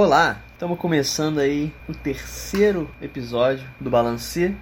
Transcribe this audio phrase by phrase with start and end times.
[0.00, 4.54] Olá, estamos começando aí o terceiro episódio do Balancê,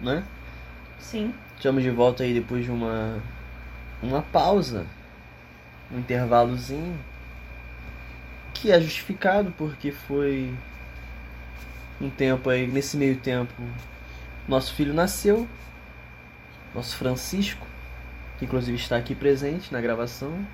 [0.00, 0.24] né?
[0.98, 1.32] Sim.
[1.54, 3.22] Estamos de volta aí depois de uma
[4.02, 4.84] uma pausa,
[5.88, 6.98] um intervalozinho
[8.52, 10.52] que é justificado porque foi
[12.00, 13.54] um tempo aí, nesse meio tempo,
[14.48, 15.46] nosso filho nasceu,
[16.74, 17.64] nosso Francisco,
[18.36, 20.44] que inclusive está aqui presente na gravação,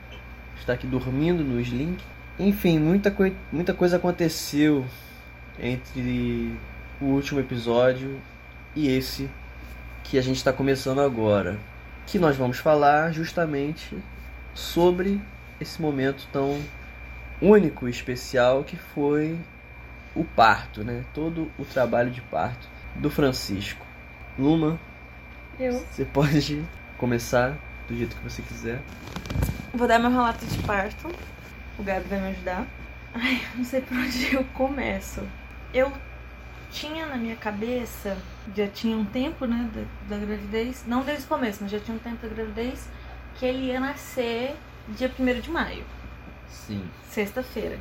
[0.61, 2.05] está aqui dormindo no Slink.
[2.43, 4.85] Enfim, muita, coi muita coisa aconteceu
[5.61, 6.53] entre
[7.01, 8.21] o último episódio
[8.75, 9.31] e esse
[10.03, 11.57] que a gente está começando agora.
[12.05, 13.97] Que nós vamos falar justamente
[14.55, 15.21] sobre
[15.61, 16.61] esse momento tão
[17.41, 19.39] único e especial que foi
[20.13, 21.05] o parto, né?
[21.15, 22.67] Todo o trabalho de parto
[22.97, 23.87] do Francisco.
[24.37, 24.81] Luma,
[25.61, 25.75] Eu.
[25.75, 26.61] você pode
[26.99, 28.83] começar do jeito que você quiser.
[29.73, 31.09] Vou dar meu relato de parto.
[31.79, 32.67] O Gabi vai me ajudar.
[33.15, 35.27] Ai, não sei por onde eu começo.
[35.73, 35.93] Eu
[36.71, 38.17] tinha na minha cabeça,
[38.57, 41.97] já tinha um tempo, né, da, da gravidez, não desde o começo, mas já tinha
[41.97, 42.89] um tempo da gravidez,
[43.37, 44.57] que ele ia nascer
[44.89, 45.85] dia 1 de maio,
[46.49, 46.89] Sim.
[47.05, 47.79] sexta-feira.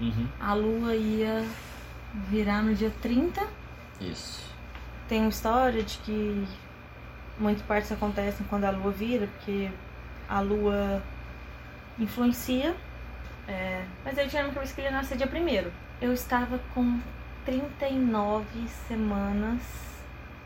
[0.00, 0.26] Uhum.
[0.40, 1.46] A lua ia
[2.28, 3.46] virar no dia 30.
[4.00, 4.42] Isso.
[5.08, 6.46] Tem uma história de que
[7.38, 9.70] muitas partes acontecem quando a lua vira, porque
[10.28, 11.02] a lua
[11.98, 12.74] influencia.
[13.46, 16.98] É, mas eu tinha na cabeça que ele ia nascer dia 1 Eu estava com
[17.44, 18.44] 39
[18.88, 19.60] semanas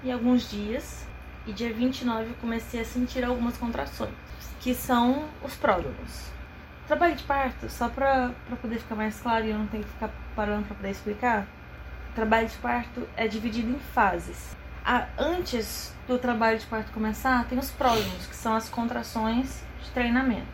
[0.03, 1.07] e alguns dias.
[1.47, 4.13] E dia 29 eu comecei a sentir algumas contrações,
[4.61, 6.27] que são os pródromos.
[6.87, 9.89] Trabalho de parto, só pra, pra poder ficar mais claro e eu não tenho que
[9.91, 11.47] ficar parando pra poder explicar.
[12.15, 14.55] Trabalho de parto é dividido em fases.
[14.85, 19.91] A- antes do trabalho de parto começar, tem os pródromos, que são as contrações de
[19.91, 20.47] treinamento.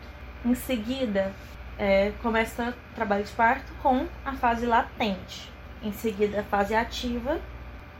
[0.45, 1.33] Em seguida,
[1.77, 5.51] é, começa o trabalho de parto com a fase latente.
[5.83, 7.39] Em seguida, a fase ativa.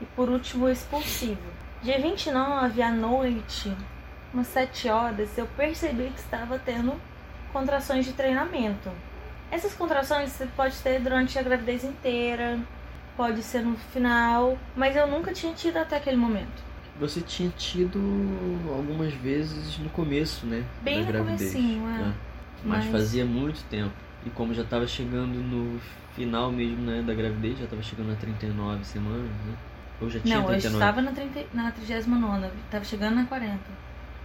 [0.01, 1.41] E por último, o expulsivo.
[1.81, 3.71] Dia 29 à noite,
[4.33, 6.93] umas 7 horas, eu percebi que estava tendo
[7.53, 8.89] contrações de treinamento.
[9.51, 12.59] Essas contrações você pode ter durante a gravidez inteira,
[13.15, 16.63] pode ser no final, mas eu nunca tinha tido até aquele momento.
[16.99, 17.99] Você tinha tido
[18.75, 20.65] algumas vezes no começo, né?
[20.81, 21.97] Bem da no gravidez, comecinho, é.
[21.99, 22.13] né?
[22.65, 23.93] Mas, Mas- fazia muito tempo.
[24.25, 25.79] E como já estava chegando no
[26.15, 29.53] final mesmo, né, da gravidez, já estava chegando a 39 semanas, né?
[30.01, 30.73] Ou já tinha Não, eu 39?
[30.83, 33.59] estava na, 30, na 39, estava chegando na 40.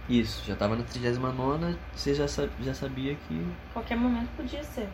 [0.09, 2.25] Isso, já estava na 39 você já,
[2.61, 4.89] já sabia que, Qualquer momento podia ser.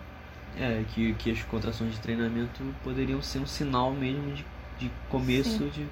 [0.59, 4.45] é, que, que as contrações de treinamento poderiam ser um sinal mesmo de,
[4.77, 5.69] de começo Sim.
[5.69, 5.87] de,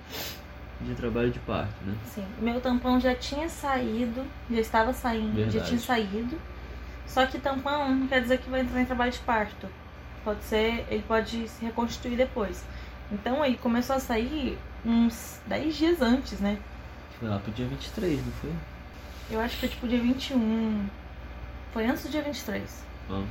[0.86, 1.96] de trabalho de parto, né?
[2.06, 5.68] Sim, meu tampão já tinha saído, já estava saindo, já Verdade.
[5.70, 6.38] tinha saído.
[7.08, 9.68] Só que tampão não quer dizer que vai entrar em trabalho de parto.
[10.24, 12.64] Pode ser, ele pode se reconstituir depois.
[13.12, 16.58] Então ele começou a sair uns 10 dias antes, né?
[17.20, 18.52] Foi lá pro dia 23, não foi?
[19.30, 20.88] Eu acho que foi tipo dia 21.
[21.72, 22.84] Foi antes do dia 23.
[23.10, 23.22] Ó,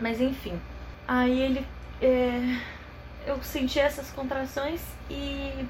[0.00, 0.58] Mas enfim.
[1.06, 1.66] Aí ele.
[2.00, 2.58] é,
[3.26, 5.66] eu senti essas contrações e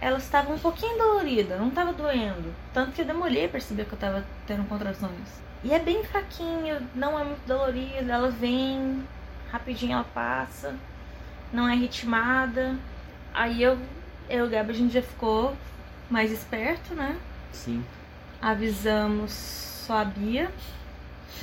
[0.00, 2.54] elas estavam um pouquinho doloridas, não tava doendo.
[2.72, 5.47] Tanto que eu demorei a perceber que eu tava tendo contrações.
[5.64, 9.02] E é bem fraquinho, não é muito dolorida, ela vem,
[9.50, 10.74] rapidinho ela passa,
[11.52, 12.76] não é ritmada.
[13.34, 13.78] Aí eu,
[14.28, 15.56] eu e o Gabi, a gente já ficou
[16.08, 17.18] mais esperto, né?
[17.52, 17.84] sim.
[18.40, 20.48] Avisamos só a Bia.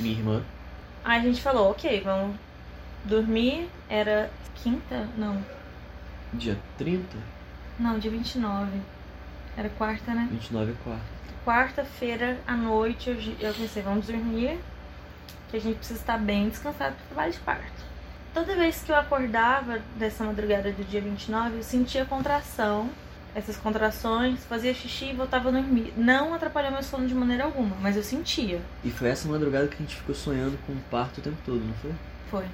[0.00, 0.42] Minha irmã.
[1.04, 2.36] Aí a gente falou, ok, vamos
[3.04, 3.68] dormir.
[3.88, 5.06] Era quinta?
[5.16, 5.44] Não.
[6.32, 7.16] Dia 30,
[7.78, 8.80] Não, dia 29.
[9.56, 10.28] Era quarta, né?
[10.30, 11.16] 29 é quarta.
[11.44, 13.16] Quarta-feira à noite eu,
[13.48, 14.58] eu pensei, vamos dormir.
[15.50, 17.86] Que a gente precisa estar bem descansado para o trabalho de parto.
[18.34, 22.90] Toda vez que eu acordava dessa madrugada do dia 29, eu sentia contração.
[23.34, 25.92] Essas contrações, fazia xixi e voltava a dormir.
[25.96, 28.60] Não atrapalhou meu sono de maneira alguma, mas eu sentia.
[28.82, 31.60] E foi essa madrugada que a gente ficou sonhando com o parto o tempo todo,
[31.62, 31.92] não foi?
[32.30, 32.44] Foi.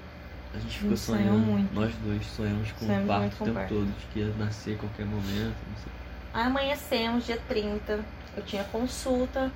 [0.54, 1.72] A gente A ficou gente sonhou sonhando, muito.
[1.74, 3.74] nós dois sonhamos com Sonhamos o parto o tempo parto.
[3.74, 5.92] todo, de que ia nascer a qualquer momento, não sei.
[6.32, 8.00] Amanhecemos, dia 30.
[8.34, 9.52] Eu tinha consulta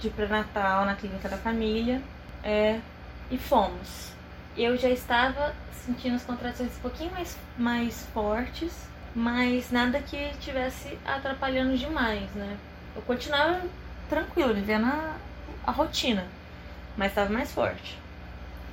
[0.00, 2.00] de pré-natal na clínica da família.
[2.42, 2.80] É,
[3.30, 4.12] e fomos.
[4.56, 8.72] Eu já estava sentindo as contrações um pouquinho mais, mais fortes,
[9.14, 12.56] mas nada que estivesse atrapalhando demais, né?
[12.94, 13.60] Eu continuava
[14.08, 15.16] tranquila, vivendo a,
[15.66, 16.26] a rotina,
[16.96, 17.98] mas estava mais forte.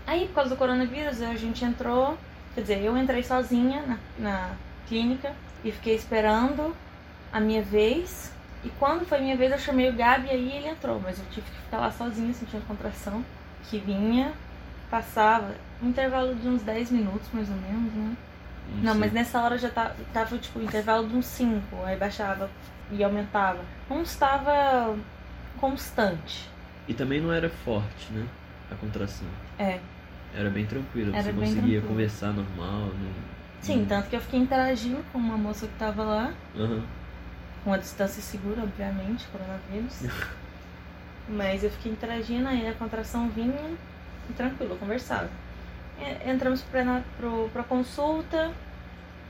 [0.07, 2.18] Aí, por causa do coronavírus, a gente entrou,
[2.56, 4.51] quer dizer, eu entrei sozinha na, na
[4.88, 6.75] clínica e fiquei esperando
[7.33, 8.31] a minha vez.
[8.63, 11.01] E quando foi minha vez, eu chamei o Gabi e aí ele entrou.
[11.03, 13.25] Mas eu tive que ficar lá sozinha, sentindo contração.
[13.69, 14.31] Que vinha
[14.89, 18.15] passava um intervalo de uns 10 minutos, mais ou menos, né?
[18.81, 22.50] Não, mas nessa hora já tava, tava tipo, intervalo de uns 5, aí baixava
[22.91, 23.59] e aumentava.
[23.89, 24.95] Não estava
[25.59, 26.47] constante.
[26.88, 28.25] E também não era forte, né?
[28.71, 29.27] A contração.
[29.57, 29.80] É.
[30.35, 31.88] Era bem tranquila, você bem conseguia tranquilo.
[31.88, 32.88] conversar normal.
[32.88, 33.12] Não...
[33.62, 36.83] Sim, não- tanto que eu fiquei interagindo com uma moça que tava lá, Aham.
[37.63, 40.04] Com a distância segura, obviamente, coronavírus.
[41.30, 43.77] Mas eu fiquei interagindo, aí a contração vinha
[44.30, 45.30] e tranquilo, eu conversava.
[46.00, 48.51] E- Entramos pra, pro, pra consulta,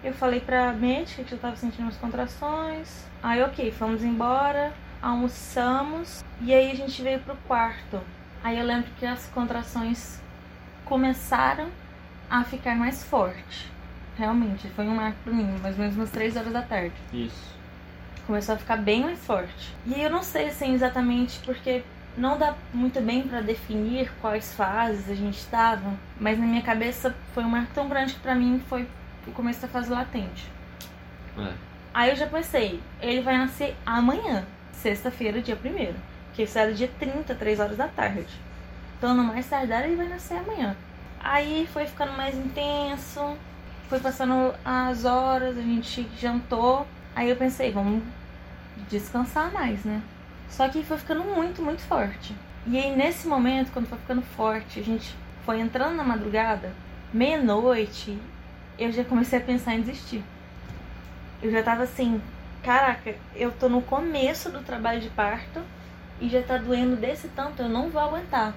[0.03, 3.05] eu falei pra médica que eu tava sentindo umas contrações.
[3.21, 8.01] Aí, ok, fomos embora, almoçamos e aí a gente veio pro quarto.
[8.43, 10.19] Aí eu lembro que as contrações
[10.85, 11.69] começaram
[12.29, 13.71] a ficar mais forte.
[14.17, 17.53] Realmente, foi um marco pra mim, mais ou menos umas 3 horas da tarde Isso.
[18.25, 19.73] Começou a ficar bem mais forte.
[19.85, 21.83] E eu não sei assim exatamente porque
[22.17, 27.15] não dá muito bem pra definir quais fases a gente estava, mas na minha cabeça
[27.33, 28.87] foi um marco tão grande que pra mim foi
[29.25, 30.45] o começo da fase latente.
[31.37, 31.53] É.
[31.93, 35.93] Aí eu já pensei, ele vai nascer amanhã, sexta-feira, dia 1
[36.33, 38.33] que isso era dia 30, 3 horas da tarde.
[38.97, 40.75] Então no mais tardar ele vai nascer amanhã.
[41.19, 43.37] Aí foi ficando mais intenso,
[43.87, 46.87] foi passando as horas, a gente jantou.
[47.15, 48.01] Aí eu pensei, vamos
[48.89, 50.01] descansar mais, né?
[50.49, 52.35] Só que foi ficando muito, muito forte.
[52.65, 55.15] E aí nesse momento, quando foi ficando forte, a gente
[55.45, 56.71] foi entrando na madrugada,
[57.13, 58.17] meia-noite,
[58.77, 60.23] eu já comecei a pensar em desistir.
[61.41, 62.21] Eu já tava assim,
[62.63, 65.61] caraca, eu tô no começo do trabalho de parto
[66.21, 68.53] e já tá doendo desse tanto, eu não vou aguentar.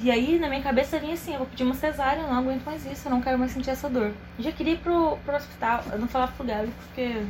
[0.00, 2.64] E aí na minha cabeça vinha assim, eu vou pedir uma cesárea, eu não aguento
[2.64, 4.12] mais isso, eu não quero mais sentir essa dor.
[4.38, 7.22] Eu já queria ir pro, pro hospital, eu não falava pro Gabi porque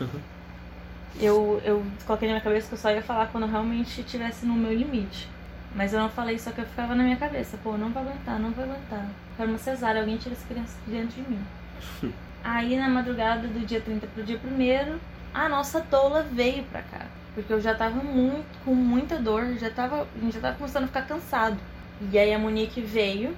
[1.20, 4.46] eu, eu coloquei na minha cabeça que eu só ia falar quando eu realmente estivesse
[4.46, 5.28] no meu limite.
[5.74, 8.38] Mas eu não falei, só que eu ficava na minha cabeça, pô, não vou aguentar,
[8.38, 9.06] não vou aguentar.
[9.36, 11.42] Quero uma cesárea, alguém tira essa criança de dentro de mim.
[12.44, 14.98] Aí na madrugada do dia 30 pro dia 1
[15.32, 17.06] a nossa doula veio pra cá.
[17.34, 20.84] Porque eu já tava muito, com muita dor, já tava, a gente já tava começando
[20.84, 21.56] a ficar cansado.
[22.10, 23.34] E aí a Monique veio,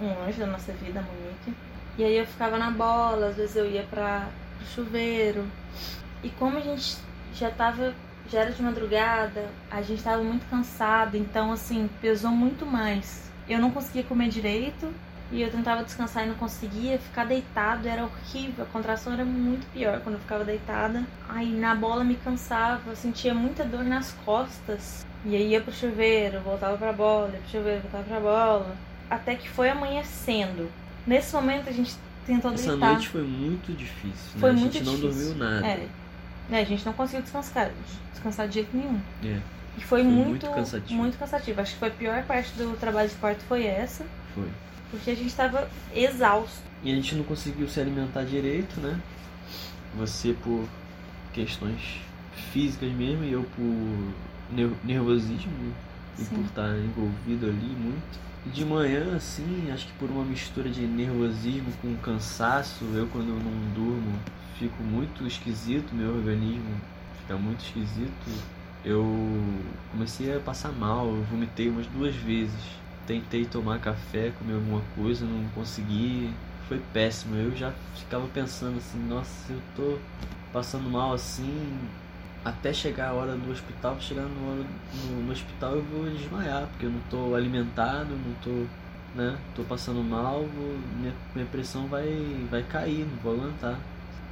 [0.00, 1.54] um anjo da nossa vida, a Monique.
[1.96, 4.26] E aí eu ficava na bola, às vezes eu ia pra,
[4.66, 5.46] chuveiro.
[6.22, 6.96] E como a gente
[7.34, 7.94] já tava,
[8.30, 13.30] já era de madrugada, a gente tava muito cansado, então assim, pesou muito mais.
[13.48, 14.92] Eu não conseguia comer direito
[15.32, 19.64] e eu tentava descansar e não conseguia, ficar deitado era horrível, a contração era muito
[19.72, 21.04] pior quando eu ficava deitada.
[21.28, 25.06] Aí na bola me cansava, eu sentia muita dor nas costas.
[25.24, 28.76] E aí ia pro chuveiro, voltava pra bola, ia pro chuveiro, voltava pra bola.
[29.08, 30.70] Até que foi amanhecendo.
[31.06, 31.94] Nesse momento a gente
[32.26, 32.92] tentou Essa deitar.
[32.92, 34.40] noite foi muito difícil, né?
[34.40, 35.34] Foi a muito gente não difícil.
[35.34, 35.66] dormiu nada.
[35.66, 35.88] É.
[36.48, 37.70] Né, a gente não conseguiu descansar,
[38.12, 39.00] descansar de jeito nenhum.
[39.24, 39.38] É,
[39.78, 40.94] E foi, Foi muito, muito cansativo.
[41.00, 41.60] muito cansativo.
[41.60, 44.48] Acho que foi a pior parte do trabalho de parto foi essa, foi.
[44.90, 46.58] porque a gente tava exausto.
[46.82, 48.98] E a gente não conseguiu se alimentar direito, né?
[49.96, 50.64] Você por
[51.32, 51.80] questões
[52.52, 55.52] físicas mesmo e eu por ner- nervosismo
[56.18, 56.34] e Sim.
[56.36, 58.18] por estar envolvido ali muito.
[58.46, 63.36] De manhã, assim, acho que por uma mistura de nervosismo com cansaço, eu quando eu
[63.36, 64.18] não durmo
[64.60, 66.74] fico muito esquisito, meu organismo
[67.20, 68.50] fica muito esquisito.
[68.84, 69.04] Eu
[69.90, 72.60] comecei a passar mal, eu vomitei umas duas vezes.
[73.06, 76.30] Tentei tomar café, comer alguma coisa, não consegui.
[76.68, 77.36] Foi péssimo.
[77.36, 79.98] Eu já ficava pensando assim, nossa, eu tô
[80.52, 81.78] passando mal assim,
[82.44, 86.86] até chegar a hora do hospital, chegar no, no, no hospital eu vou desmaiar, porque
[86.86, 88.66] eu não tô alimentado, não tô,
[89.14, 92.06] né, tô passando mal, vou- minha, minha pressão vai,
[92.50, 93.78] vai cair, não vou aguentar.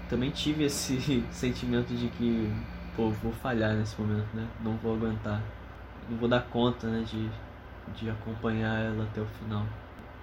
[0.09, 0.99] Também tive esse
[1.31, 2.49] sentimento de que,
[2.97, 5.43] pô, vou falhar nesse momento, né, não vou aguentar,
[6.09, 7.31] não vou dar conta, né, de,
[7.87, 9.67] de acompanhar ela até o final.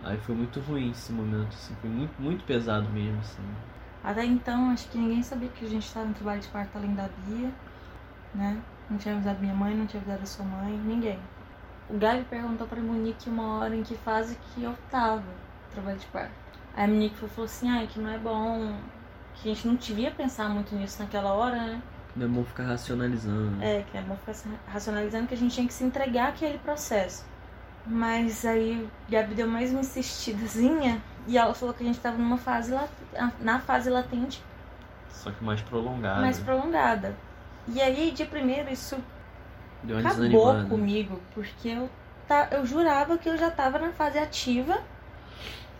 [0.03, 3.43] Aí foi muito ruim esse momento, assim, foi muito, muito pesado mesmo, assim.
[4.03, 6.93] Até então, acho que ninguém sabia que a gente estava no trabalho de parto além
[6.93, 7.51] da Bia,
[8.35, 8.57] né?
[8.89, 11.19] Não tinha avisado minha mãe, não tinha avisado a sua mãe, ninguém.
[11.89, 15.23] O Gabi perguntou pra Monique uma hora em que fase que eu tava
[15.71, 16.31] trabalho de parto.
[16.75, 18.75] Aí a Monique falou assim, ah, que não é bom,
[19.35, 21.81] que a gente não devia pensar muito nisso naquela hora, né?
[22.15, 23.61] Não é bom ficar racionalizando.
[23.61, 26.57] É, que é bom ficar se racionalizando que a gente tinha que se entregar àquele
[26.59, 27.25] processo.
[27.85, 32.17] Mas aí o Gabi deu mais uma insistidazinha e ela falou que a gente tava
[32.17, 32.89] numa fase lat-
[33.41, 34.41] na fase latente
[35.09, 36.21] Só que mais prolongado.
[36.21, 37.15] mais prolongada.
[37.67, 38.95] E aí, de primeiro, isso
[39.83, 40.65] acabou desanimada.
[40.69, 41.89] comigo, porque eu,
[42.27, 44.79] tá, eu jurava que eu já tava na fase ativa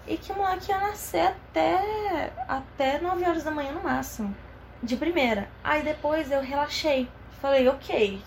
[0.08, 4.36] e que o moleque ia nascer até, até 9 horas da manhã no máximo.
[4.84, 5.48] De primeira.
[5.64, 7.10] Aí depois eu relaxei.
[7.42, 8.22] Falei, ok,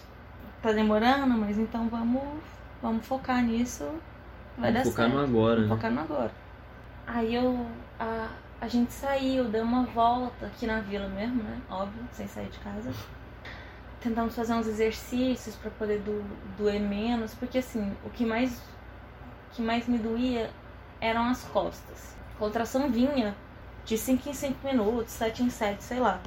[0.63, 2.23] tá demorando, mas então vamos,
[2.83, 3.85] vamos focar nisso
[4.57, 5.17] vai dar Vamos focar certo.
[5.17, 5.77] no agora, Vamos né?
[5.77, 6.33] focar no agora.
[7.07, 7.67] Aí eu.
[7.99, 8.29] A,
[8.61, 11.61] a gente saiu, deu uma volta aqui na vila mesmo, né?
[11.71, 12.91] Óbvio, sem sair de casa.
[14.01, 16.23] Tentamos fazer uns exercícios pra poder do,
[16.57, 20.51] doer menos, porque assim, o que mais, o que mais me doía
[21.01, 22.15] eram as costas.
[22.37, 23.35] A contração vinha
[23.85, 26.21] de 5 em 5 minutos, 7 em 7, sei lá.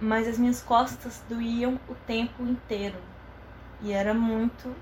[0.00, 2.98] Mas as minhas costas doíam o tempo inteiro.
[3.80, 4.74] E era muito.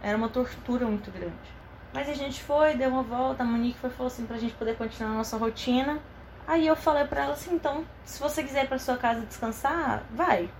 [0.00, 1.62] Era uma tortura muito grande.
[1.92, 4.76] Mas a gente foi, deu uma volta, a Monique foi falou assim pra gente poder
[4.76, 6.00] continuar a nossa rotina.
[6.46, 10.04] Aí eu falei pra ela assim, então, se você quiser ir pra sua casa descansar,
[10.10, 10.50] vai.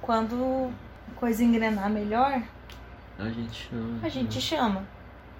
[0.00, 0.72] Quando
[1.10, 2.42] a coisa engrenar melhor,
[3.18, 4.00] A gente chama.
[4.02, 4.84] a gente chama.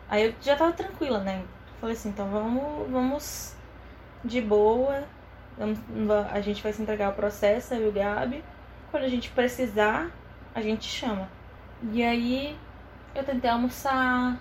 [0.08, 1.44] Aí eu já tava tranquila, né?
[1.80, 3.56] Falei assim, então vamos, vamos
[4.24, 5.04] de boa.
[5.56, 5.78] Vamos,
[6.30, 8.44] a gente vai se entregar ao processo, e o Gabi.
[8.90, 10.10] Quando a gente precisar,
[10.54, 11.28] a gente chama.
[11.92, 12.58] E aí
[13.14, 14.38] eu tentei almoçar,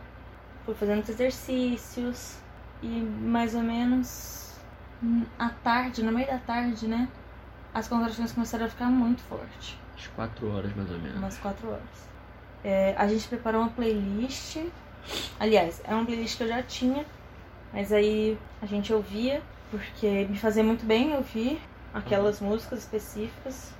[0.65, 2.37] fui fazendo os exercícios
[2.81, 4.59] e mais ou menos
[5.37, 7.07] à tarde, no meio da tarde, né?
[7.73, 11.17] As contrações começaram a ficar muito fortes Às quatro horas mais ou menos.
[11.17, 12.09] umas quatro horas.
[12.63, 14.57] É, a gente preparou uma playlist.
[15.39, 17.05] Aliás, é uma playlist que eu já tinha,
[17.73, 19.41] mas aí a gente ouvia,
[19.71, 21.61] porque me fazia muito bem ouvir
[21.93, 23.73] aquelas músicas específicas.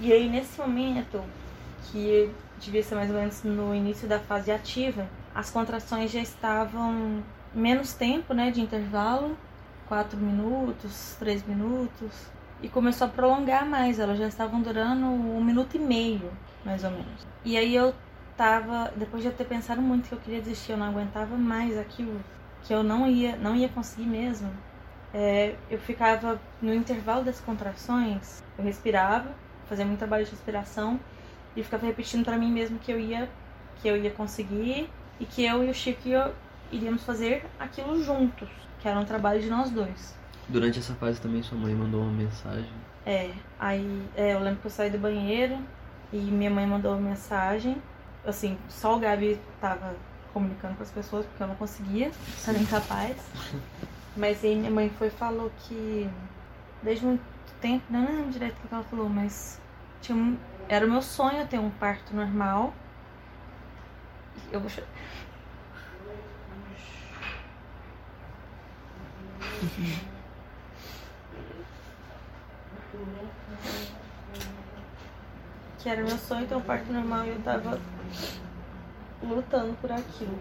[0.00, 1.22] E aí, nesse momento,
[1.90, 7.22] que devia ser mais ou menos no início da fase ativa, as contrações já estavam
[7.54, 9.36] menos tempo né, de intervalo
[9.86, 12.10] 4 minutos, 3 minutos.
[12.64, 16.32] E começou a prolongar mais, elas já estavam durando um minuto e meio,
[16.64, 17.26] mais ou menos.
[17.44, 17.94] E aí eu
[18.38, 21.76] tava, depois de eu ter pensado muito que eu queria desistir, eu não aguentava mais
[21.76, 22.18] aquilo,
[22.62, 24.50] que eu não ia, não ia conseguir mesmo.
[25.12, 29.28] É, eu ficava no intervalo das contrações, eu respirava,
[29.68, 30.98] fazia muito trabalho de respiração
[31.54, 33.28] e ficava repetindo pra mim mesmo que eu ia,
[33.82, 34.88] que eu ia conseguir
[35.20, 36.08] e que eu e o Chico
[36.72, 38.48] iríamos fazer aquilo juntos,
[38.80, 40.23] que era um trabalho de nós dois.
[40.48, 42.70] Durante essa fase também sua mãe mandou uma mensagem.
[43.06, 45.58] É, aí é, eu lembro que eu saí do banheiro
[46.12, 47.76] e minha mãe mandou uma mensagem.
[48.26, 49.94] Assim, só o Gabi tava
[50.32, 52.10] comunicando com as pessoas porque eu não conseguia,
[52.46, 53.16] era incapaz.
[54.16, 56.08] Mas aí minha mãe foi e falou que
[56.82, 57.22] desde muito
[57.60, 59.60] tempo, não lembro direito o que ela falou, mas
[60.00, 60.36] tinha um-
[60.68, 62.72] era o meu sonho ter um parto normal.
[64.52, 64.88] Eu vou chorar.
[75.84, 77.78] que era meu sonho ter um parto normal e eu tava
[79.22, 80.38] lutando por aquilo.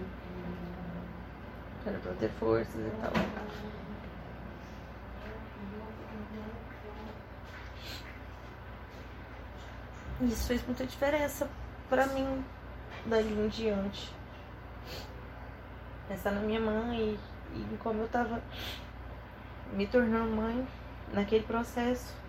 [1.86, 3.12] Era pra eu ter forças e tal.
[10.22, 11.50] Isso fez muita diferença
[11.90, 12.46] pra mim
[13.06, 14.16] dali em diante.
[16.08, 17.20] Pensar na minha mãe
[17.54, 18.42] e, e como eu tava
[19.74, 20.66] me tornando mãe
[21.12, 22.23] naquele processo.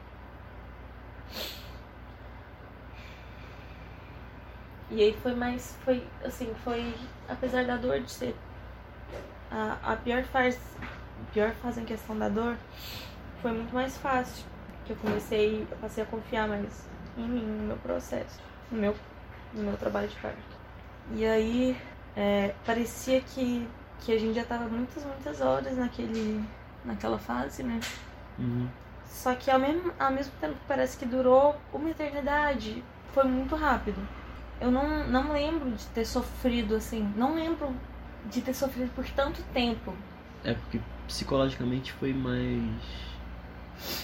[4.95, 6.95] E aí foi mais, foi assim, foi,
[7.29, 8.37] apesar da dor de ser
[9.51, 10.57] a, a pior fase,
[11.33, 12.57] pior fase em questão da dor,
[13.43, 14.47] foi muito mais fácil.
[14.87, 16.87] Que eu comecei, eu passei a confiar mais
[17.19, 18.95] em mim, no meu processo, no meu,
[19.53, 20.39] no meu trabalho de parto.
[21.11, 21.77] E aí
[22.15, 26.45] é, parecia que, que a gente já tava muitas, muitas horas naquele,
[26.85, 27.81] naquela fase, né?
[28.39, 28.69] Uhum.
[29.09, 33.57] Só que ao mesmo, ao mesmo tempo que parece que durou uma eternidade, foi muito
[33.57, 34.01] rápido.
[34.61, 37.75] Eu não, não lembro de ter sofrido assim, não lembro
[38.31, 39.93] de ter sofrido por tanto tempo.
[40.45, 42.63] É porque psicologicamente foi mais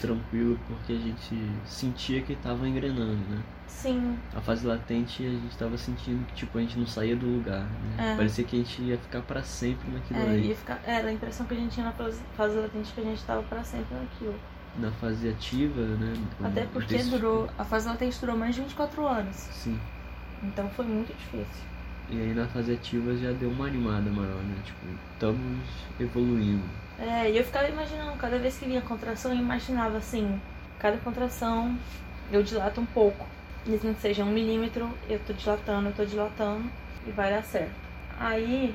[0.01, 3.43] tranquilo porque a gente sentia que tava engrenando, né?
[3.67, 7.25] Sim, A fase latente a gente tava sentindo que tipo a gente não saía do
[7.25, 8.13] lugar, né?
[8.13, 8.17] É.
[8.17, 10.49] Parecia que a gente ia ficar pra sempre naquilo é, ali.
[10.49, 13.25] ia ficar, era a impressão que a gente tinha na fase, latente que a gente
[13.25, 14.35] tava pra sempre naquilo.
[14.77, 16.15] Na fase ativa, né?
[16.45, 19.37] Até porque durou, a fase latente durou mais de 24 horas.
[19.51, 19.81] Sim.
[20.43, 21.65] Então foi muito difícil.
[22.09, 24.57] E aí na fase ativa já deu uma animada maior, né?
[24.65, 24.79] Tipo,
[25.13, 25.61] estamos
[25.99, 26.65] evoluindo.
[26.99, 30.41] É, e eu ficava imaginando, cada vez que vinha contração, eu imaginava assim,
[30.79, 31.79] cada contração
[32.33, 33.27] eu dilato um pouco.
[33.67, 36.71] Mesmo que seja um milímetro, eu tô dilatando, eu tô dilatando
[37.07, 37.75] e vai dar certo.
[38.19, 38.75] Aí,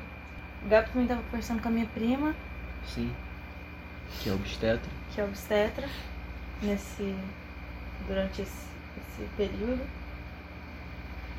[0.63, 2.33] o Gabi também tava conversando com a minha prima,
[2.87, 3.11] Sim.
[4.21, 4.89] Que é obstetra.
[5.13, 5.87] que é obstetra,
[6.61, 7.15] nesse.
[8.07, 8.67] durante esse,
[8.97, 9.81] esse período.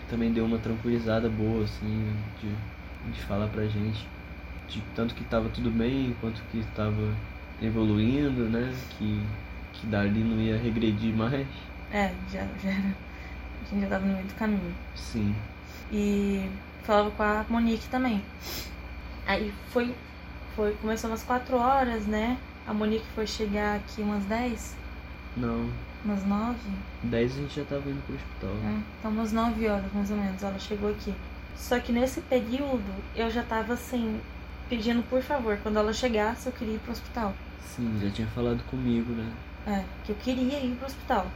[0.09, 4.07] Também deu uma tranquilizada boa, assim, de, de falar pra gente.
[4.69, 7.15] De tanto que tava tudo bem, quanto que tava
[7.61, 8.73] evoluindo, né?
[8.91, 9.23] Que,
[9.73, 11.47] que dali não ia regredir mais.
[11.93, 12.95] É, já, já era.
[13.63, 14.75] A gente já tava no meio do caminho.
[14.95, 15.35] Sim.
[15.93, 16.49] E
[16.83, 18.23] falava com a Monique também.
[19.27, 19.95] Aí foi
[20.57, 22.39] foi, começou umas 4 horas, né?
[22.67, 24.75] A Monique foi chegar aqui umas 10,
[25.37, 25.71] Não,
[26.07, 26.59] umas 9.
[27.03, 28.51] 10 a gente já tava indo pro hospital.
[28.51, 31.15] É, então umas 9 horas mais ou menos ela chegou aqui.
[31.57, 34.21] Só que nesse período eu já tava assim,
[34.69, 37.35] pedindo por favor, quando ela chegasse eu queria ir pro hospital.
[37.61, 39.33] Sim, já tinha falado comigo, né?
[39.67, 41.27] É, que eu queria ir pro hospital.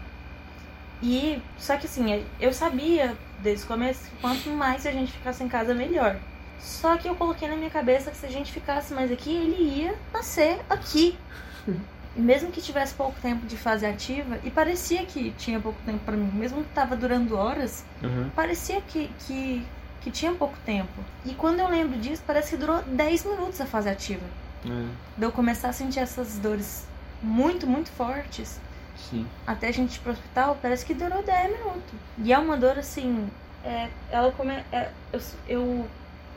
[1.03, 5.43] E, só que assim, eu sabia desde o começo que quanto mais a gente ficasse
[5.43, 6.17] em casa, melhor.
[6.61, 9.81] Só que eu coloquei na minha cabeça que se a gente ficasse mais aqui, ele
[9.81, 11.19] ia nascer aqui.
[12.17, 16.01] E mesmo que tivesse pouco tempo de fase ativa, e parecia que tinha pouco tempo
[16.05, 18.29] pra mim, mesmo que tava durando horas, Uhum.
[18.35, 19.65] parecia que, que,
[20.01, 20.91] que tinha pouco tempo.
[21.25, 24.25] E quando eu lembro disso, parece que durou 10 minutos a fase ativa.
[24.67, 24.69] É,
[25.17, 26.85] De eu começar a sentir essas dores
[27.23, 28.61] muito, muito fortes,
[28.97, 29.25] sim.
[29.47, 31.93] até a gente ir pro hospital, parece que durou 10 minutos.
[32.19, 33.29] E é uma dor assim.
[33.65, 35.87] É, ela come, é, eu, eu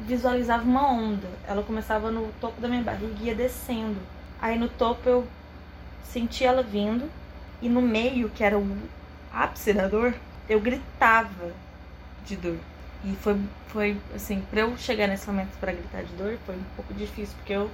[0.01, 1.27] visualizava uma onda.
[1.47, 3.97] Ela começava no topo da minha barriga e ia descendo.
[4.41, 5.27] Aí no topo eu
[6.03, 7.09] senti ela vindo.
[7.61, 8.77] E no meio, que era o
[9.31, 10.13] ápice da dor,
[10.49, 11.51] eu gritava
[12.25, 12.57] de dor.
[13.03, 16.63] E foi, foi assim, pra eu chegar nesse momento pra gritar de dor, foi um
[16.75, 17.69] pouco difícil, porque eu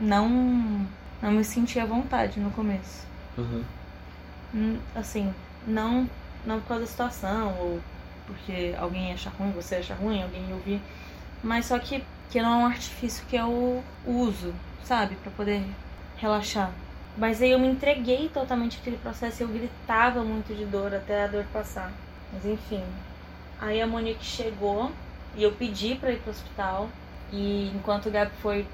[0.00, 0.28] não,
[1.20, 3.06] não me sentia à vontade no começo.
[3.38, 3.64] Uhum.
[4.54, 5.32] Hum, assim,
[5.66, 6.08] não,
[6.44, 7.80] não por causa da situação, ou
[8.26, 10.80] porque alguém acha ruim, você acha ruim, alguém ouvir,
[11.42, 15.64] mas só que, que não é um artifício que eu uso, sabe, Pra poder
[16.16, 16.72] relaxar.
[17.16, 21.24] Mas aí eu me entreguei totalmente àquele processo e eu gritava muito de dor até
[21.24, 21.92] a dor passar.
[22.32, 22.84] Mas enfim.
[23.58, 24.92] Aí a Monique chegou
[25.34, 26.90] e eu pedi pra ir pro hospital.
[27.30, 28.66] E enquanto o Gabi foi,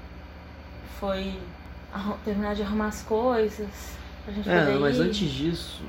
[0.97, 1.41] foi
[2.23, 4.99] terminar de arrumar as coisas, pra gente É, poder mas ir.
[4.99, 5.83] antes disso,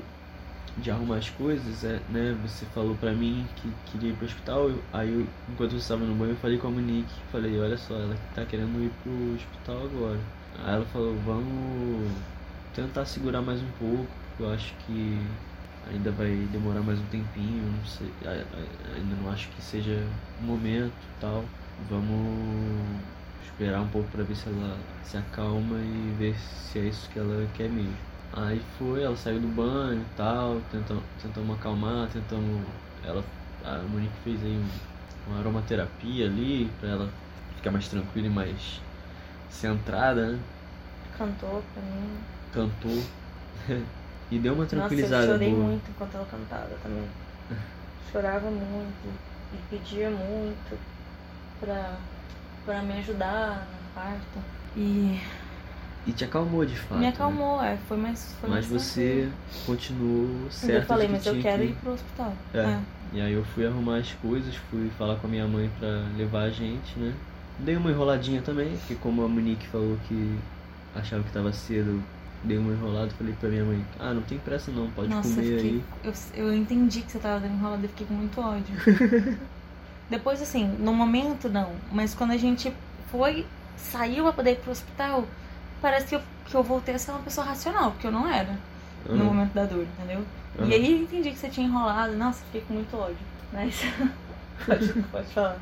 [0.77, 2.33] de arrumar as coisas, é, né?
[2.35, 4.69] Você falou pra mim que queria ir pro hospital.
[4.69, 7.13] eu- aí, eu, enquanto você estava no banho, eu falei com a Monique.
[7.31, 10.19] Falei, olha só, ela tá querendo ir pro hospital agora.
[10.53, 12.11] Aí ela falou, vamos
[12.73, 14.07] tentar segurar mais um pouco,
[14.39, 15.17] eu acho que
[15.91, 18.11] ainda vai demorar mais um tempinho, não sei,
[18.95, 19.97] ainda não acho que seja
[20.39, 21.43] o momento tal.
[21.89, 23.01] Vamos
[23.43, 27.19] esperar um pouco pra ver se ela se acalma e ver se é isso que
[27.19, 27.93] ela quer mesmo.
[28.33, 32.61] Aí foi, ela saiu do banho e tal, tentamos, tentamos acalmar, tentamos.
[33.03, 33.23] Ela,
[33.65, 37.09] a Monique fez aí um- uma aromaterapia ali pra ela
[37.57, 38.79] ficar mais tranquila e mais
[39.49, 40.39] centrada, né?
[41.17, 42.40] Cantou pra mim.
[42.53, 43.03] Cantou.
[44.31, 45.63] e deu uma Nossa, eu tranquilizada chorei boa.
[45.63, 47.07] muito enquanto ela cantava também.
[48.11, 49.13] Chorava muito
[49.53, 50.77] e pedia muito
[51.59, 51.97] pra,
[52.65, 54.39] pra me ajudar no parto.
[54.75, 55.19] E
[56.07, 56.95] E te acalmou de fato.
[56.95, 57.09] me né?
[57.09, 58.35] acalmou, é, foi mais.
[58.39, 59.29] Foi Mas mais você
[59.65, 60.81] continuou certo.
[60.83, 62.33] Eu falei, mas eu quero que ir pro hospital.
[62.53, 62.79] É.
[63.13, 65.87] E aí eu fui arrumar as coisas, fui falar com a minha mãe pra
[66.17, 67.13] levar a gente, né?
[67.59, 70.39] Dei uma enroladinha também, porque como a Monique falou que
[70.95, 72.01] achava que tava cedo,
[72.43, 75.43] dei uma enrolada, falei pra minha mãe, ah, não tem pressa não, pode Nossa, eu,
[75.43, 75.83] comer fiquei, aí.
[76.03, 78.75] eu, eu entendi que você tava dando enrolada, eu fiquei com muito ódio.
[80.09, 82.71] Depois, assim, no momento não, mas quando a gente
[83.09, 83.45] foi,
[83.77, 85.25] saiu pra poder ir pro hospital,
[85.81, 88.57] parece que eu, que eu voltei a ser uma pessoa racional, porque eu não era
[89.13, 90.25] no Aham, momento da dor, entendeu?
[90.59, 90.69] aham.
[90.69, 93.17] E aí eu entendi que você tinha enrolado, nossa, fiquei com muito ódio.
[93.53, 93.81] Mas.
[94.65, 95.57] pode, pode falar.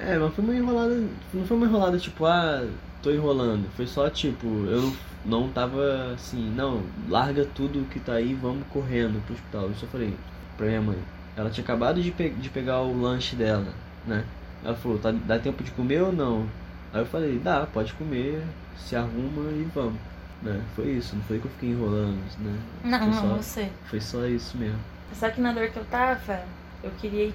[0.00, 0.94] É, mas foi uma enrolada,
[1.32, 2.66] não foi uma enrolada tipo, ah,
[3.02, 3.68] tô enrolando.
[3.76, 8.66] Foi só tipo, eu não, não tava assim, não, larga tudo que tá aí, vamos
[8.68, 9.62] correndo pro hospital.
[9.64, 10.14] Eu só falei
[10.56, 10.98] pra minha mãe.
[11.36, 13.72] Ela tinha acabado de, pe de pegar o lanche dela,
[14.06, 14.24] né?
[14.64, 16.46] Ela falou, tá, dá tempo de comer ou não?
[16.92, 18.42] Aí eu falei, dá, pode comer,
[18.78, 20.00] se arruma e vamos.
[20.42, 20.62] Né?
[20.74, 22.58] Foi isso, não foi que eu fiquei enrolando, né?
[22.84, 23.70] Não, foi não, só, você.
[23.86, 24.78] Foi só isso mesmo.
[25.12, 26.42] Só que na dor que eu tava,
[26.82, 27.34] eu queria ir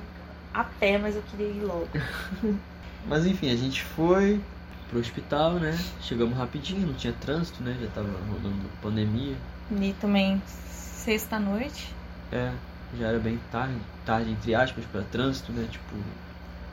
[0.54, 1.88] a pé, mas eu queria ir logo.
[3.08, 4.40] Mas enfim, a gente foi
[4.92, 5.76] pro hospital, né?
[6.02, 7.76] Chegamos rapidinho, não tinha trânsito, né?
[7.82, 9.36] Já tava rolando pandemia.
[9.72, 11.96] E também sexta-noite.
[12.32, 12.52] É,
[13.00, 13.76] já era bem tarde,
[14.06, 15.68] tarde entre aspas, pra trânsito, né?
[15.72, 15.96] Tipo,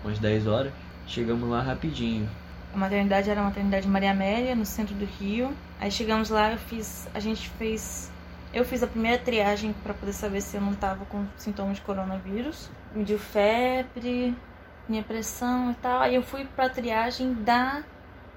[0.05, 0.73] umas 10 horas.
[1.07, 2.29] Chegamos lá rapidinho.
[2.75, 5.55] A maternidade era a maternidade Maria Amélia, no centro do Rio.
[5.81, 7.09] Aí chegamos lá, eu fiz.
[7.15, 8.11] A gente fez.
[8.53, 11.83] Eu fiz a primeira triagem pra poder saber se eu não tava com sintomas de
[11.83, 12.71] coronavírus.
[12.95, 14.35] Mediu febre,
[14.89, 16.01] minha pressão e tal.
[16.01, 17.83] Aí eu fui pra triagem da.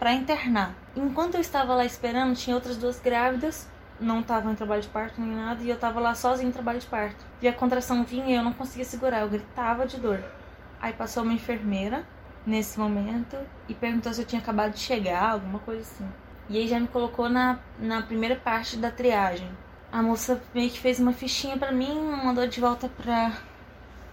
[0.01, 0.73] Pra internar.
[0.95, 3.69] Enquanto eu estava lá esperando, tinha outras duas grávidas.
[3.99, 5.61] Não estavam em trabalho de parto nem nada.
[5.61, 7.23] E eu tava lá sozinha em trabalho de parto.
[7.39, 9.19] E a contração vinha e eu não conseguia segurar.
[9.19, 10.19] Eu gritava de dor.
[10.81, 12.03] Aí passou uma enfermeira
[12.47, 13.37] nesse momento
[13.69, 16.09] e perguntou se eu tinha acabado de chegar, alguma coisa assim.
[16.49, 19.51] E aí já me colocou na, na primeira parte da triagem.
[19.91, 23.33] A moça meio que fez uma fichinha pra mim, mandou de volta pra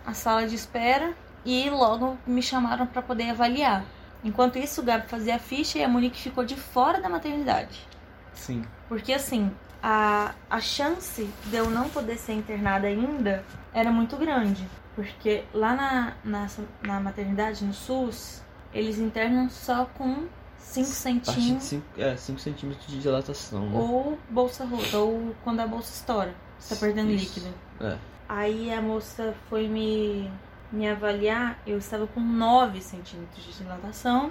[0.05, 1.15] a sala de espera
[1.47, 3.87] e logo me chamaram pra poder avaliar.
[4.25, 7.87] Enquanto isso, o Gabi fazia a ficha e a Monique ficou de fora da maternidade.
[8.35, 8.65] Sim.
[8.89, 9.51] Porque assim,
[9.83, 14.67] a, a chance de eu não poder ser internada ainda era muito grande.
[14.95, 16.47] Porque lá na, na,
[16.83, 18.43] na maternidade, no SUS,
[18.75, 20.27] eles internam só com
[20.59, 21.63] 5 centímetros.
[21.63, 23.69] Cinco, é, 5 centímetros de dilatação.
[23.71, 23.79] Né?
[23.79, 27.39] Ou bolsa rota, ou quando a bolsa estoura, você tá perdendo Isso.
[27.39, 27.55] líquido.
[27.81, 27.97] É.
[28.29, 30.31] Aí a moça foi me,
[30.71, 34.31] me avaliar, eu estava com 9 centímetros de dilatação.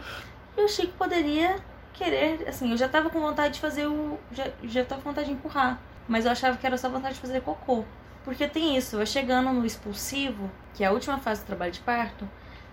[0.55, 1.57] E o Chico poderia
[1.93, 4.19] querer, assim, eu já tava com vontade de fazer o.
[4.31, 5.79] Já, já com vontade de empurrar.
[6.07, 7.83] Mas eu achava que era só vontade de fazer cocô.
[8.23, 11.79] Porque tem isso, vai chegando no expulsivo, que é a última fase do trabalho de
[11.79, 12.29] parto,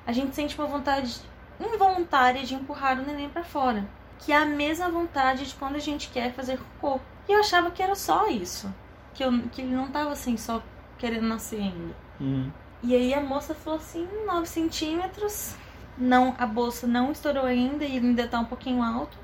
[0.06, 1.20] a gente sente uma vontade
[1.60, 3.86] involuntária de empurrar o neném para fora.
[4.18, 7.00] Que é a mesma vontade de quando a gente quer fazer cocô.
[7.28, 8.72] E eu achava que era só isso.
[9.12, 10.62] Que, eu, que ele não tava assim, só
[10.98, 11.94] querendo nascer ainda.
[12.20, 12.50] Uhum.
[12.86, 15.54] E aí a moça falou assim, 9 centímetros.
[15.96, 19.16] Não, a bolsa não estourou ainda e ainda tá um pouquinho alto.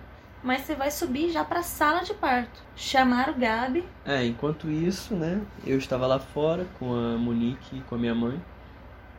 [0.42, 2.62] Mas você vai subir já pra sala de parto.
[2.74, 3.84] Chamar o Gabi.
[4.06, 8.14] É, enquanto isso, né, eu estava lá fora com a Monique e com a minha
[8.14, 8.42] mãe.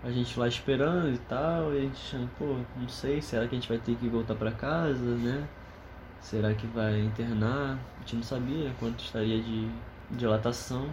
[0.03, 3.59] A gente lá esperando e tal, e a gente pô, não sei, será que a
[3.59, 5.47] gente vai ter que voltar pra casa, né?
[6.19, 7.77] Será que vai internar?
[7.97, 9.69] A gente não sabia quanto estaria de
[10.09, 10.89] dilatação.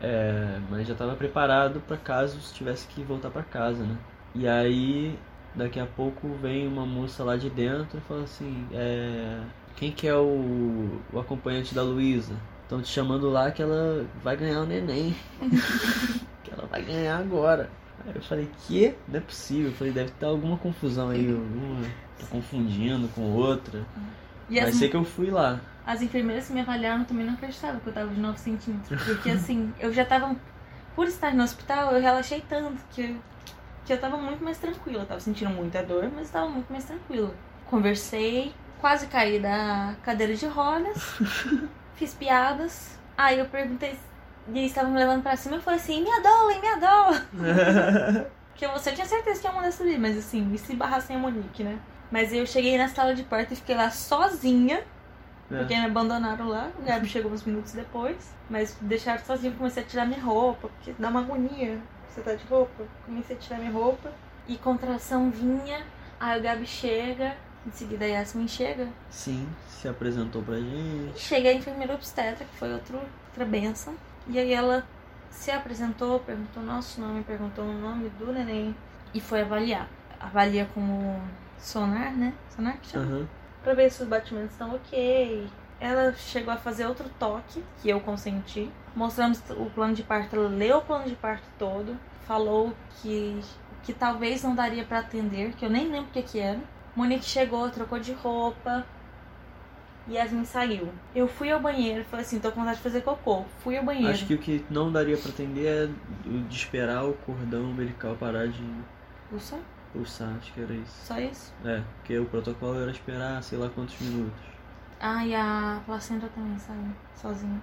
[0.00, 3.96] É, mas já estava preparado para caso tivesse que voltar para casa, né?
[4.34, 5.18] E aí,
[5.54, 9.40] daqui a pouco vem uma moça lá de dentro e fala assim, é,
[9.76, 12.34] quem que é o, o acompanhante da Luísa?
[12.62, 15.16] Estão te chamando lá que ela vai ganhar o neném.
[16.44, 17.70] que ela vai ganhar agora.
[18.06, 18.94] Aí eu falei, que?
[19.08, 19.70] Não é possível.
[19.70, 21.30] Eu falei, deve ter alguma confusão aí.
[21.30, 21.80] Alguma...
[22.20, 23.84] Tô confundindo com outra.
[24.48, 25.60] E Mas as, sei que eu fui lá.
[25.86, 29.02] as enfermeiras que me avaliaram também não acreditavam que eu tava de 9 centímetros.
[29.04, 30.34] Porque assim, eu já tava.
[30.94, 33.16] Por estar no hospital, eu relaxei tanto que, eu-
[33.84, 35.02] que eu tava muito mais tranquila.
[35.02, 37.32] Eu tava sentindo muita dor, mas tava muito mais tranquila.
[37.66, 40.96] Conversei, quase caí da cadeira de rodas,
[41.94, 42.98] fiz piadas.
[43.16, 43.96] Aí eu perguntei.
[44.48, 47.20] E eles estavam me levando pra cima e eu falei assim: me adolem, me adolem.
[48.50, 51.18] Porque você tinha certeza que ia mandar subir, mas assim, e se barrar sem a
[51.18, 51.78] Monique, né?
[52.10, 54.82] Mas eu cheguei na sala de parto e fiquei lá sozinha,
[55.48, 56.70] porque me abandonaram lá.
[56.78, 58.16] O Gabi chegou uns minutos depois,
[58.48, 59.52] mas deixaram sozinha.
[59.56, 61.78] Comecei a tirar minha roupa, porque dá uma agonia.
[62.08, 62.84] Você tá de roupa?
[63.04, 64.12] Comecei a tirar minha roupa
[64.46, 65.84] e contração vinha.
[66.18, 68.88] Aí o Gabi chega, em seguida a Yasmin chega.
[69.10, 71.18] Sim, se apresentou pra gente.
[71.18, 73.94] Chega a enfermeira obstetra, que foi outro, outra benção.
[74.26, 74.84] E aí ela
[75.30, 78.74] se apresentou, perguntou nosso nome, perguntou o nome do neném
[79.14, 79.88] e foi avaliar.
[80.18, 81.22] Avalia como
[81.58, 82.32] sonar, né?
[82.54, 83.04] Sonar que chama?
[83.04, 83.28] Aham.
[83.62, 85.46] Pra ver se os batimentos estão ok.
[85.80, 88.70] Ela chegou a fazer outro toque, que eu consenti.
[88.96, 91.96] Mostramos o plano de parto, ela leu o plano de parto todo.
[92.26, 93.40] Falou que,
[93.84, 96.60] que talvez não daria pra atender, que eu nem lembro o que que era.
[96.96, 98.84] Monique chegou, trocou de roupa.
[100.10, 100.88] Yasmin saiu.
[101.14, 103.44] Eu fui ao banheiro, falei assim, tô com vontade de fazer cocô.
[103.62, 104.10] Fui ao banheiro.
[104.10, 105.88] Acho que o que não daria pra atender é
[106.26, 108.64] de esperar o cordão umbilical parar de
[109.30, 109.58] Ufa,
[109.92, 111.06] pulsar, acho que era isso.
[111.06, 111.52] só isso.
[111.64, 114.38] É, porque o protocolo era esperar sei lá quantos minutos.
[115.00, 117.60] Ah, e a placenta também saiu, sozinha.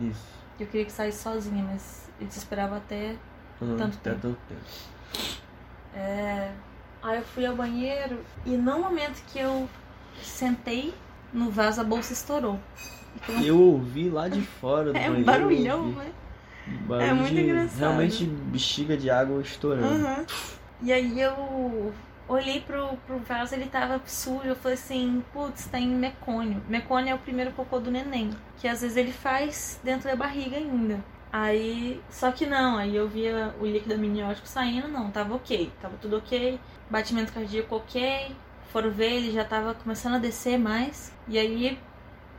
[0.00, 0.24] Isso.
[0.58, 3.16] Eu queria que saísse sozinha, mas eles esperavam até
[3.60, 4.20] Aham, Tanto até tempo.
[4.22, 4.60] tanto tempo.
[5.94, 6.52] É...
[7.02, 9.68] Aí eu fui ao banheiro e no momento que eu
[10.22, 10.94] sentei
[11.32, 12.58] no vaso a bolsa estourou.
[13.14, 15.24] Então, Eu ouvi lá de fora do é um banheiro.
[15.24, 15.98] barulhão, eu ouvi.
[15.98, 16.12] né?
[16.66, 17.78] Barulho É muito de- engraçado.
[17.78, 20.04] Realmente bexiga de água estourando.
[20.04, 20.26] Uhum.
[20.82, 21.92] E aí eu
[22.28, 24.44] olhei pro, pro vaso, ele tava sujo.
[24.44, 26.62] Eu falei assim, putz, tem mecônio.
[26.68, 28.30] Mecônio é o primeiro cocô do neném.
[28.58, 31.02] Que às vezes ele faz dentro da barriga ainda.
[31.32, 35.96] Aí, só que não, aí eu via o líquido amniótico saindo, não, tava ok, tava
[35.98, 36.58] tudo ok,
[36.88, 38.34] batimento cardíaco ok,
[38.72, 41.78] foram ver, ele já tava começando a descer mais, e aí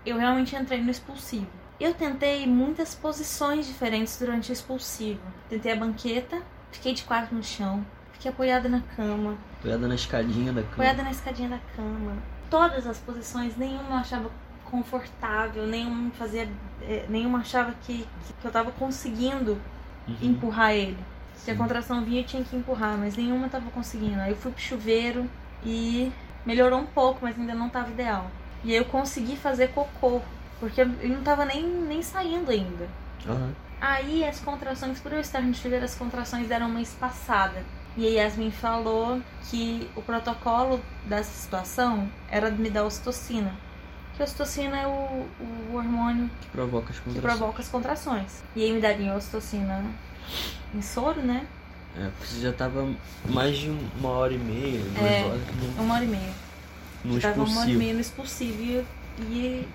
[0.06, 1.48] eu realmente entrei no expulsivo.
[1.80, 5.22] Eu tentei muitas posições diferentes durante o expulsivo.
[5.48, 7.86] Tentei a banqueta, fiquei de quatro no chão,
[8.18, 10.74] fiquei apoiada na cama, Apoiada na escadinha da cama.
[10.74, 12.14] apoiada na escadinha da cama.
[12.50, 14.30] Todas as posições, nenhuma eu achava
[14.66, 16.48] confortável, nenhuma fazia,
[16.82, 18.06] eh, nenhuma achava que,
[18.42, 19.60] que eu tava conseguindo
[20.08, 20.16] Uhum.
[20.22, 20.98] empurrar ele.
[21.36, 21.60] Se a Sim.
[21.60, 24.20] contração vinha, eu tinha que empurrar, mas nenhuma eu tava conseguindo.
[24.22, 25.30] Aí eu fui pro chuveiro
[25.66, 26.12] e
[26.46, 28.32] melhorou um pouco, mas ainda não tava ideal.
[28.64, 30.22] E aí eu consegui fazer cocô,
[30.60, 32.88] porque ele não tava nem, nem saindo ainda.
[33.28, 33.52] Aham.
[33.80, 37.64] Aí as contrações, por eu estar no chuveiro, as contrações deram uma espaçada.
[37.98, 43.54] E a Yasmin falou que o protocolo dessa situação era me dar ocitocina.
[44.16, 47.38] Que a ocitocina é o, o hormônio Que provoca as que contrações.
[47.38, 48.44] provoca as contrações.
[48.56, 49.84] E aí me daria ocitocina
[50.76, 51.48] em soro, né?
[51.98, 52.88] É, porque você já tava
[53.28, 55.26] mais de uma hora e meia, duas É.
[55.26, 55.42] horas.
[55.44, 56.34] que não- Uma hora e meia.
[57.04, 57.80] no Tava uma expulsivo.
[57.80, 58.86] meio no expulsivo e,
[59.22, 59.68] e,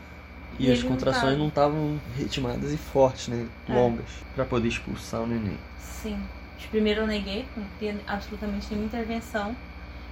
[0.60, 3.48] E, e as contrações não estavam ritmadas e fortes, né?
[3.68, 3.72] É.
[3.74, 4.06] Longas.
[4.36, 5.58] Pra poder expulsar o neném.
[5.80, 6.20] Sim.
[6.62, 9.54] De primeiro eu neguei, não tinha absolutamente nenhuma intervenção.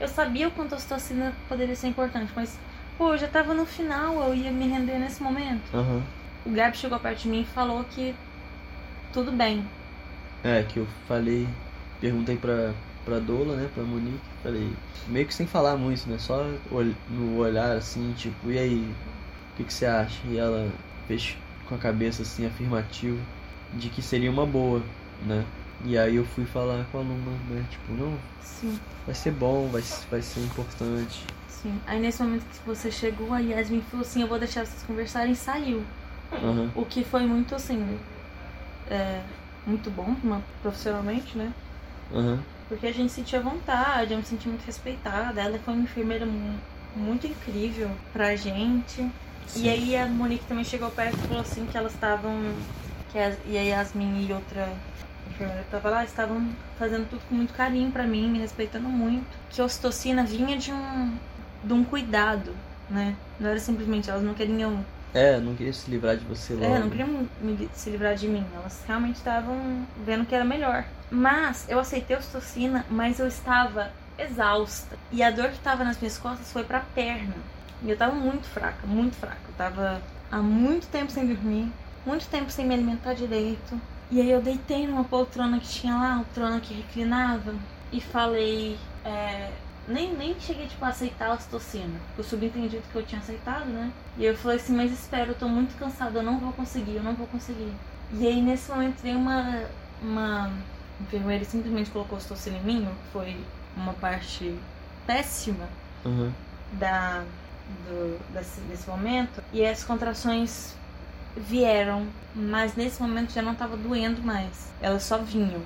[0.00, 2.58] Eu sabia o quanto a ocitocina poderia ser importante, mas,
[2.98, 5.62] pô, eu já tava no final, eu ia me render nesse momento.
[5.72, 6.02] Aham.
[6.44, 8.14] O Gabi chegou perto de mim e falou que
[9.12, 9.64] tudo bem.
[10.42, 11.46] É, que eu falei,
[12.00, 12.72] perguntei pra,
[13.04, 14.72] pra Dola, né, pra Monique, falei,
[15.06, 16.44] meio que sem falar muito, né, só
[17.10, 18.94] no olhar assim, tipo, e aí,
[19.52, 20.18] o que, que você acha?
[20.24, 20.68] E ela
[21.06, 21.36] fez
[21.68, 23.18] com a cabeça assim, afirmativa,
[23.74, 24.82] de que seria uma boa,
[25.26, 25.44] né.
[25.84, 29.66] E aí eu fui falar com a aluna, né, tipo, não, Sim, vai ser bom,
[29.68, 31.24] vai, vai ser importante.
[31.48, 31.74] sim.
[31.86, 35.32] Aí nesse momento que você chegou, a Yasmin falou assim, eu vou deixar vocês conversarem
[35.32, 35.82] e saiu.
[36.32, 37.98] Aham, O que foi muito assim.
[38.90, 39.20] É,
[39.66, 41.52] muito bom uma- profissionalmente, né?
[42.14, 42.38] aham,
[42.68, 45.40] Porque a gente sentia vontade, eu me senti muito respeitada.
[45.40, 46.58] Ela foi uma enfermeira mu-
[46.94, 49.02] muito incrível pra gente.
[49.46, 49.64] sim.
[49.64, 52.32] E aí a Monique também chegou perto e falou assim que elas estavam.
[53.12, 54.68] Que a, e a Yasmin e outra
[55.48, 56.48] que tava lá estavam
[56.78, 59.26] fazendo tudo com muito carinho pra mim, me respeitando muito.
[59.50, 61.16] Que a ocitocina vinha de um,
[61.64, 62.54] de um cuidado,
[62.88, 63.14] né?
[63.38, 66.64] Não era simplesmente, elas não queriam É, não queria se livrar de você logo.
[66.64, 68.44] é, não queriam me se livrar de mim.
[68.54, 70.84] Elas realmente estavam vendo que era melhor.
[71.10, 74.96] Mas eu aceitei a ocitocina, mas eu estava exausta.
[75.10, 77.34] E a dor que estava nas minhas costas foi pra perna.
[77.82, 79.40] E eu tava muito fraca, muito fraca.
[79.48, 81.72] Eu tava há muito tempo sem dormir,
[82.04, 83.80] muito tempo sem me alimentar direito.
[84.10, 87.54] E aí eu deitei numa poltrona que tinha lá, uma poltrona que reclinava,
[87.92, 88.78] e falei.
[89.04, 89.52] é,
[89.86, 92.00] nem, nem cheguei tipo, a aceitar a ocitocina.
[92.16, 93.92] Eu subentendido que eu tinha aceitado, né?
[94.16, 97.02] E eu falei assim, mas espera, eu tô muito cansada, eu não vou conseguir, eu
[97.02, 97.80] não vou conseguir.
[98.10, 99.70] E aí nesse momento veio uma,
[100.02, 100.64] uma
[101.00, 103.46] enfermeira e simplesmente colocou ocitocina em mim, foi
[103.76, 104.60] uma parte
[105.06, 105.68] péssima
[106.04, 106.34] Aham,
[106.72, 107.26] da,
[107.68, 109.42] do, desse, desse momento.
[109.52, 110.79] E as contrações
[111.36, 114.72] vieram, mas nesse momento já não tava doendo mais.
[114.80, 115.62] Elas só vinham.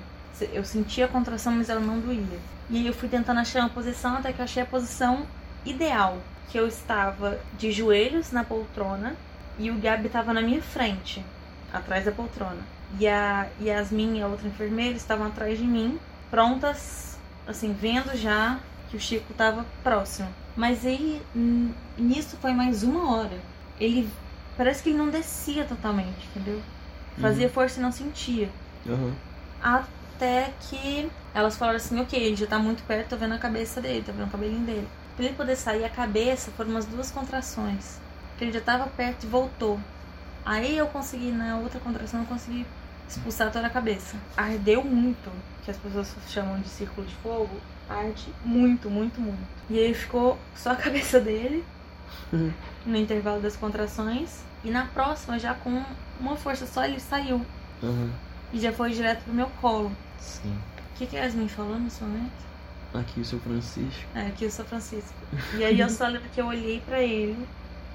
[0.53, 2.39] Eu sentia a contração, mas ela não doía.
[2.69, 5.25] E aí eu fui tentando achar uma posição até que eu achei a posição
[5.65, 6.17] ideal.
[6.49, 9.15] Que eu estava de joelhos na poltrona
[9.57, 11.23] e o Gabi estava na minha frente,
[11.71, 12.61] atrás da poltrona.
[12.99, 15.99] E a Yasmin e a outra enfermeira estavam atrás de mim,
[16.29, 20.29] prontas, assim, vendo já que o Chico estava próximo.
[20.55, 21.21] Mas aí,
[21.97, 23.37] nisso foi mais uma hora.
[23.79, 24.09] Ele,
[24.55, 26.61] parece que ele não descia totalmente, entendeu?
[27.19, 28.49] Fazia força e não sentia.
[28.87, 29.19] aham.
[29.61, 33.81] Até que elas falaram assim, ok, ele já tá muito perto, tô vendo a cabeça
[33.81, 34.87] dele, tô vendo o cabelinho dele.
[35.15, 37.99] Pra ele poder sair a cabeça, foram umas duas contrações.
[38.37, 39.79] Que ele já tava perto e voltou.
[40.45, 42.65] Aí eu consegui, na outra contração, eu consegui
[43.07, 44.15] expulsar toda a cabeça.
[44.37, 45.31] Ardeu muito,
[45.63, 47.61] que as pessoas chamam de círculo de fogo.
[47.89, 49.47] Arde muito, muito, muito.
[49.69, 51.63] E aí ficou só a cabeça dele,
[52.85, 54.43] no intervalo das contrações.
[54.63, 55.83] E na próxima, já com
[56.19, 57.45] uma força só, ele saiu.
[57.83, 58.09] Aham,
[58.53, 59.91] E já foi direto pro meu colo.
[60.19, 60.53] sim.
[60.93, 62.31] O que, que a Yasmin falou nesse momento?
[62.93, 64.05] Aqui o seu Francisco.
[64.15, 65.13] É, aqui eu sou Francisco.
[65.57, 67.37] E aí eu só lembro que eu olhei pra ele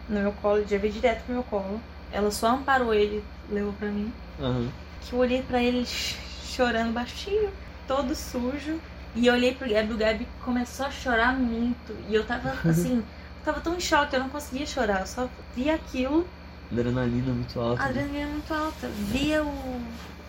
[0.07, 1.81] no meu colo, já veio direto pro meu colo.
[2.13, 4.13] Ela só amparou ele, levou pra mim.
[4.39, 4.69] Aham,
[5.01, 7.49] Que eu olhei pra ele ch- chorando baixinho,
[7.89, 8.79] todo sujo.
[9.17, 11.97] E eu olhei pro Gabi, o Gabi começou a chorar muito.
[12.09, 13.03] E eu tava assim,
[13.40, 15.00] eu tava tão em choque, eu não conseguia chorar.
[15.00, 16.26] Eu só via aquilo,
[16.70, 17.83] adrenalina muito alta.
[17.83, 17.88] né?
[17.88, 18.88] adrenalina muito alta.
[18.88, 19.83] Via o,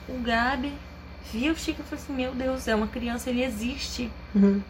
[0.10, 0.74] o Gabi,
[1.32, 4.12] via o Chico e falei assim, meu Deus, é uma criança, ele existe.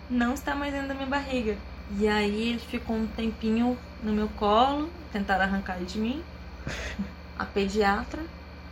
[0.09, 1.55] não está mais dentro da minha barriga.
[1.97, 6.23] E aí ele ficou um tempinho no meu colo, tentaram arrancar ele de mim,
[7.37, 8.21] a pediatra.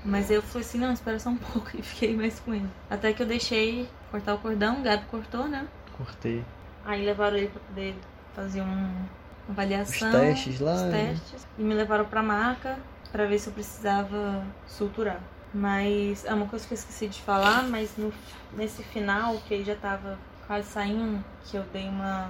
[0.06, 2.70] Mas eu falei assim, não, espera só um pouco e fiquei mais com ele.
[2.90, 5.68] Até que eu deixei cortar o cordão, o Gabi cortou, né?
[5.98, 6.44] Cortei.
[6.86, 7.96] Aí levaram ele pra poder
[8.34, 9.04] fazer um-
[9.50, 10.12] uma Os avaliação.
[10.12, 10.74] testes lá.
[10.76, 11.08] os né?
[11.12, 11.48] testes.
[11.58, 12.78] E me levaram pra maca
[13.12, 15.20] pra ver se eu precisava suturar.
[15.54, 18.14] Mas é uma coisa que eu esqueci de falar, mas no,
[18.54, 22.30] nesse final, que ele já tava quase saindo, que eu dei uma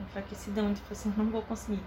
[0.00, 1.82] enfraquecida muito, falei assim, não vou conseguir.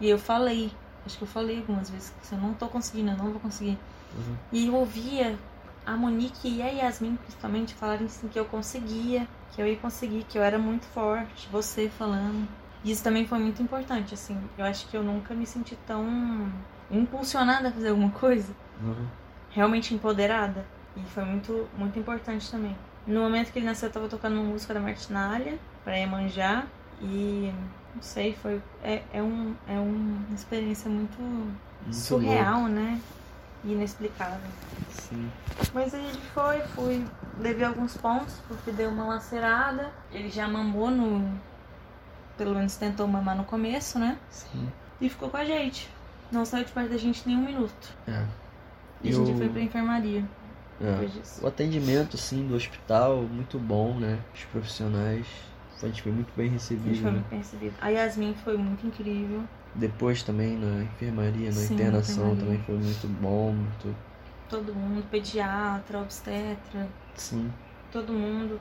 [0.00, 0.72] E eu falei,
[1.04, 3.78] acho que eu falei algumas vezes, que eu não tô conseguindo, eu não vou conseguir.
[4.16, 4.36] Uhum.
[4.52, 5.38] E eu ouvia
[5.84, 10.24] a Monique e a Yasmin, principalmente, falarem assim que eu conseguia, que eu ia conseguir,
[10.24, 12.48] que eu era muito forte, você falando.
[12.84, 14.38] E isso também foi muito importante, assim.
[14.56, 16.50] Eu acho que eu nunca me senti tão
[16.90, 19.06] impulsionada a fazer alguma coisa, Uhum.
[19.50, 20.64] realmente empoderada.
[20.96, 22.76] E foi muito, muito importante também.
[23.06, 26.64] No momento que ele nasceu, eu tava tocando uma música da Martinalha, pra Iemanjá,
[27.00, 27.52] e
[27.94, 28.60] não sei, foi.
[28.82, 33.00] É, é, um, é uma experiência muito, Muito surreal, né?
[33.64, 34.38] E inexplicável.
[34.40, 34.92] louco.
[35.02, 35.30] Sim.
[35.74, 37.04] Mas aí ele foi, fui,
[37.38, 39.90] levei alguns pontos porque deu uma lacerada.
[40.12, 41.28] Ele já mamou no,
[42.36, 44.18] pelo menos tentou mamar no começo, né?
[44.30, 44.68] Sim.
[45.00, 45.88] E ficou com a gente.
[46.30, 47.94] Não saiu de perto da gente nem um minuto.
[48.08, 48.24] É.
[49.02, 50.24] E a gente foi pra enfermaria
[50.80, 51.44] é, depois disso.
[51.44, 54.18] o atendimento, sim, do hospital, muito bom, né?
[54.34, 55.26] Os profissionais.
[55.82, 56.94] A gente foi muito bem A gente recebido.
[56.96, 57.10] foi né?
[57.12, 57.74] muito bem recebido.
[57.80, 59.44] A Yasmin foi muito incrível.
[59.74, 62.44] Depois também na enfermaria, na Sim, internação enfermaria.
[62.44, 63.94] também foi muito bom, muito.
[64.48, 67.52] Todo mundo, pediatra, obstetra, Sim.
[67.92, 68.58] todo mundo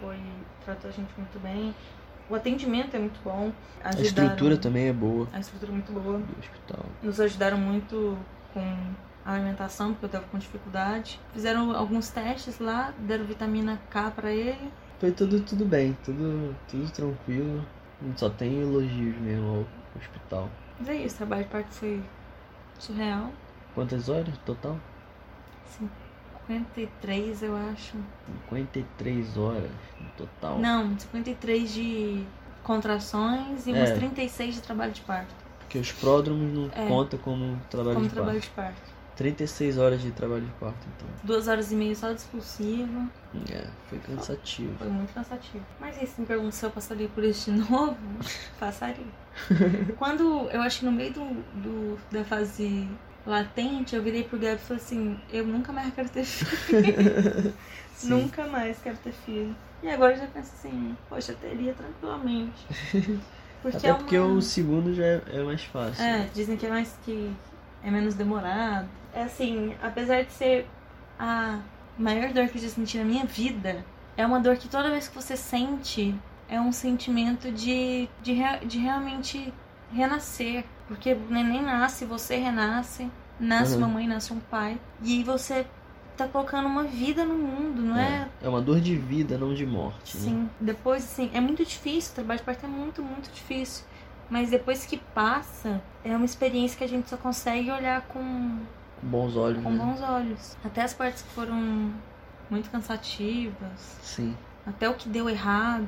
[0.00, 0.18] foi
[0.64, 1.74] tratou a gente muito bem.
[2.28, 3.52] O atendimento é muito bom.
[3.82, 6.18] A Ajudaram- estrutura também é boa A estrutura é muito boa.
[6.18, 6.84] do hospital.
[7.02, 8.18] Nos ajudaram muito
[8.52, 8.76] com
[9.24, 11.20] a alimentação, porque eu tava com dificuldade.
[11.32, 14.72] Fizeram alguns testes lá, deram vitamina K pra ele.
[14.98, 17.64] Foi tudo, tudo bem, tudo, tudo tranquilo.
[18.02, 20.50] A só tem elogios mesmo ao hospital.
[20.78, 22.02] Mas é isso, o trabalho de parto foi
[22.78, 23.30] surreal.
[23.74, 24.78] Quantas horas total?
[26.46, 27.96] 53, eu acho.
[28.48, 30.58] 53 horas no total.
[30.58, 32.24] Não, 53 de
[32.62, 33.94] contrações e umas É.
[33.94, 35.34] 36 de trabalho de parto.
[35.60, 36.86] Porque os pródromos não É.
[36.88, 38.48] conta como trabalho Como de trabalho parto.
[38.50, 38.96] de parto.
[39.16, 41.08] 36 horas de trabalho de parto, então.
[41.24, 43.08] Duas horas e meia só de expulsivo.
[43.50, 44.74] É, foi cansativo.
[44.78, 45.64] Foi muito cansativo.
[45.80, 47.96] Mas aí, se me pergunta se eu passaria por isso de novo,
[48.60, 49.06] passaria.
[49.98, 51.24] Quando eu acho que no meio do,
[51.62, 52.86] do- da fase
[53.26, 57.52] latente, eu virei pro Gabi e falei assim: eu nunca mais quero ter filho.
[58.04, 59.56] Nunca mais quero ter filho.
[59.82, 62.66] E agora eu já penso assim: poxa, eu teria tranquilamente.
[63.62, 64.34] Porque Até é porque uma...
[64.34, 66.04] o segundo já é, é mais fácil.
[66.04, 67.32] É, dizem que é mais que
[67.82, 68.86] é menos demorado.
[69.12, 70.66] É assim, apesar de ser
[71.18, 71.58] a
[71.98, 73.84] maior dor que eu já senti na minha vida,
[74.16, 76.14] é uma dor que toda vez que você sente
[76.48, 78.36] é um sentimento de, de,
[78.66, 79.52] de realmente
[79.92, 80.64] renascer.
[80.88, 83.78] Porque o neném nasce, você renasce, nasce Uhum.
[83.78, 84.78] uma mãe, nasce um pai.
[85.02, 85.66] E aí você
[86.16, 88.28] tá colocando uma vida no mundo, não é?
[88.40, 90.16] É uma dor de vida, não de morte.
[90.16, 90.22] Né?
[90.22, 90.50] Sim.
[90.60, 93.84] Depois, assim, é muito difícil, o trabalho de parto é muito, muito difícil.
[94.30, 98.20] Mas depois que passa, é uma experiência que a gente só consegue olhar com,
[99.00, 99.84] Com bons olhos, com né?
[99.84, 100.56] bons olhos.
[100.64, 101.92] Até as partes que foram
[102.48, 104.36] muito cansativas, Sim.
[104.66, 105.86] até o que deu errado,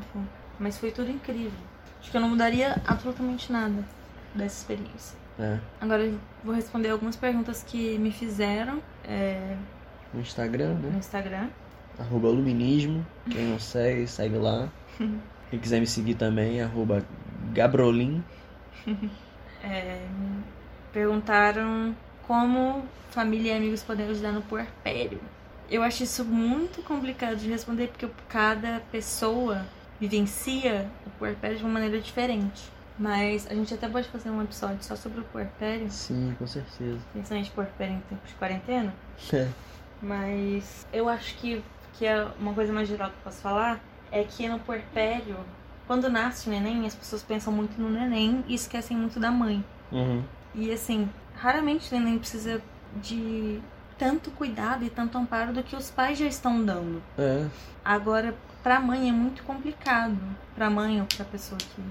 [0.59, 1.53] mas foi tudo incrível.
[2.01, 3.85] Acho que eu não mudaria absolutamente nada
[4.35, 5.19] dessa experiência.
[5.39, 5.59] É.
[5.81, 9.57] Agora eu vou responder algumas perguntas que me fizeram é,
[10.13, 10.91] No Instagram, né?
[10.93, 11.49] no Instagram.
[11.99, 13.07] Arroba Luminismo.
[13.31, 14.69] Quem não segue, segue lá.
[15.51, 17.05] Quem quiser me seguir também, arroba
[17.53, 18.23] Gabrolin.
[19.61, 20.07] É,
[20.93, 21.93] perguntaram
[22.29, 25.21] como família e amigos podem ajudar no puerpério.
[25.69, 29.67] Eu acho isso muito complicado de responder porque cada pessoa
[30.01, 32.71] vivencia o puerpério de uma maneira diferente.
[32.99, 36.99] Mas a gente até pode fazer um episódio só sobre o puerpério, Sim, com certeza.
[37.13, 38.93] principalmente puerpério em tempos de quarentena.
[39.33, 39.49] É.
[40.03, 41.63] Mas eu acho que,
[41.95, 43.81] que é uma coisa mais geral que eu posso falar
[44.11, 45.37] é que no puerpério,
[45.87, 49.65] quando nasce o neném, as pessoas pensam muito no neném e esquecem muito da mãe.
[49.93, 50.25] Uhum.
[50.55, 52.61] E assim, raramente o neném precisa
[53.01, 53.61] de
[53.99, 57.03] tanto cuidado e tanto amparo do que os pais já estão dando.
[57.19, 57.47] É.
[57.85, 60.19] Agora, pra mãe é muito complicado.
[60.55, 61.83] Pra mãe ou pra pessoa que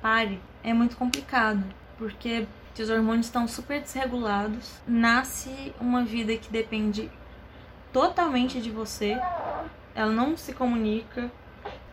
[0.00, 1.64] pare, é muito complicado.
[1.98, 2.46] Porque
[2.78, 4.80] os hormônios estão super desregulados.
[4.86, 7.10] Nasce uma vida que depende
[7.92, 9.20] totalmente de você.
[9.94, 11.30] Ela não se comunica,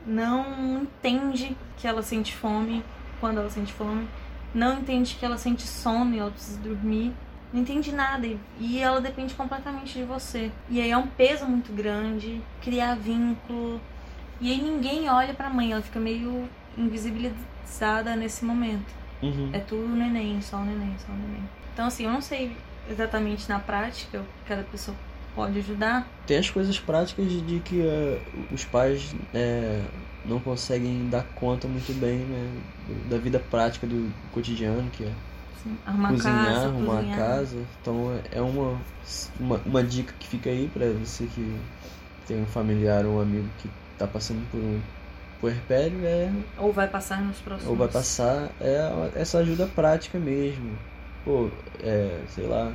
[0.06, 2.86] não entende que ela sente fome
[3.20, 4.08] quando ela sente fome,
[4.54, 7.14] não entende que ela sente sono e ela precisa dormir.
[7.54, 8.28] Não entende nada
[8.60, 10.52] e- ela depende completamente de você.
[10.70, 13.80] E aí é um peso muito grande, criar vínculo.
[14.42, 18.94] E aí ninguém olha pra mãe, ela fica meio invisibilizada nesse momento.
[19.22, 19.50] Uhum.
[19.54, 21.44] É tudo neném, só o neném, só o neném.
[21.74, 22.56] Então assim, eu não sei
[22.90, 24.96] exatamente na prática cada pessoa
[25.36, 26.08] pode ajudar.
[26.26, 28.20] Tem as coisas práticas de, que eh,
[28.52, 29.84] os pais eh,
[30.26, 32.52] não conseguem dar conta muito bem né,
[33.10, 35.12] da vida prática do cotidiano, que é
[35.86, 37.14] Arrumar cozinhar, casa, arrumar cozinhar.
[37.20, 37.58] a casa.
[37.82, 38.78] Então é uma,
[39.40, 41.56] uma, uma dica que fica aí pra você que
[42.28, 44.80] tem um familiar ou um amigo que tá passando por um
[45.40, 47.70] puerpério, é, Ou vai passar nos próximos.
[47.70, 50.72] ou vai passar, é essa ajuda prática mesmo.
[51.24, 51.50] Pô,
[51.82, 52.72] é, sei lá,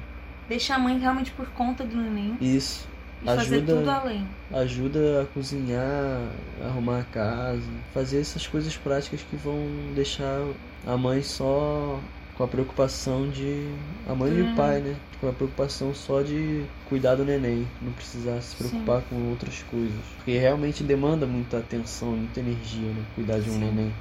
[0.49, 2.87] Deixar a mãe realmente por conta do neném isso.
[3.23, 4.27] e fazer Ajuda- tudo além.
[4.53, 6.29] ajuda a cozinhar,
[6.65, 7.63] arrumar a casa,
[7.95, 9.57] fazer essas coisas práticas que vão
[9.95, 10.45] deixar
[10.87, 11.99] a mãe só
[12.43, 13.69] com a preocupação de.
[14.09, 14.97] A mãe e o pai, né?
[15.21, 20.01] Com a preocupação só de cuidar do neném, não precisar se preocupar com outras coisas.
[20.17, 23.03] Porque realmente demanda muita atenção, muita energia, né?
[23.15, 23.59] Cuidar de um Sim.
[23.61, 23.95] neném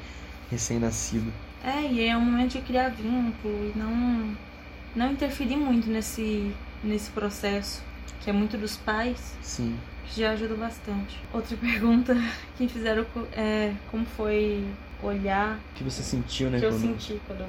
[0.50, 1.32] recém-nascido.
[1.64, 4.36] É, e é um momento de criar vínculo e não,
[4.96, 6.52] não interferir muito nesse,
[6.84, 7.84] nesse processo,
[8.22, 9.78] que é muito dos pais, Sim.
[10.08, 11.20] que já ajuda bastante.
[11.32, 12.18] Outra pergunta
[12.58, 14.66] que fizeram é como foi
[15.04, 16.60] olhar O que você sentiu, né?
[16.60, 17.48] que eu quando- senti quando eu,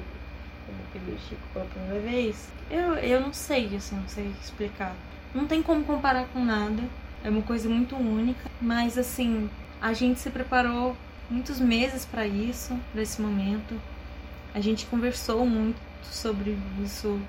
[0.91, 4.95] quando eu o Chico pela primeira vez, eu, eu não sei, assim, não sei explicar.
[5.33, 6.83] Não tem como comparar com nada.
[7.23, 8.49] É uma coisa muito única.
[8.61, 9.49] Mas, assim,
[9.81, 10.95] a gente se preparou
[11.29, 13.79] muitos meses para isso, para esse momento.
[14.53, 17.19] A gente conversou muito sobre isso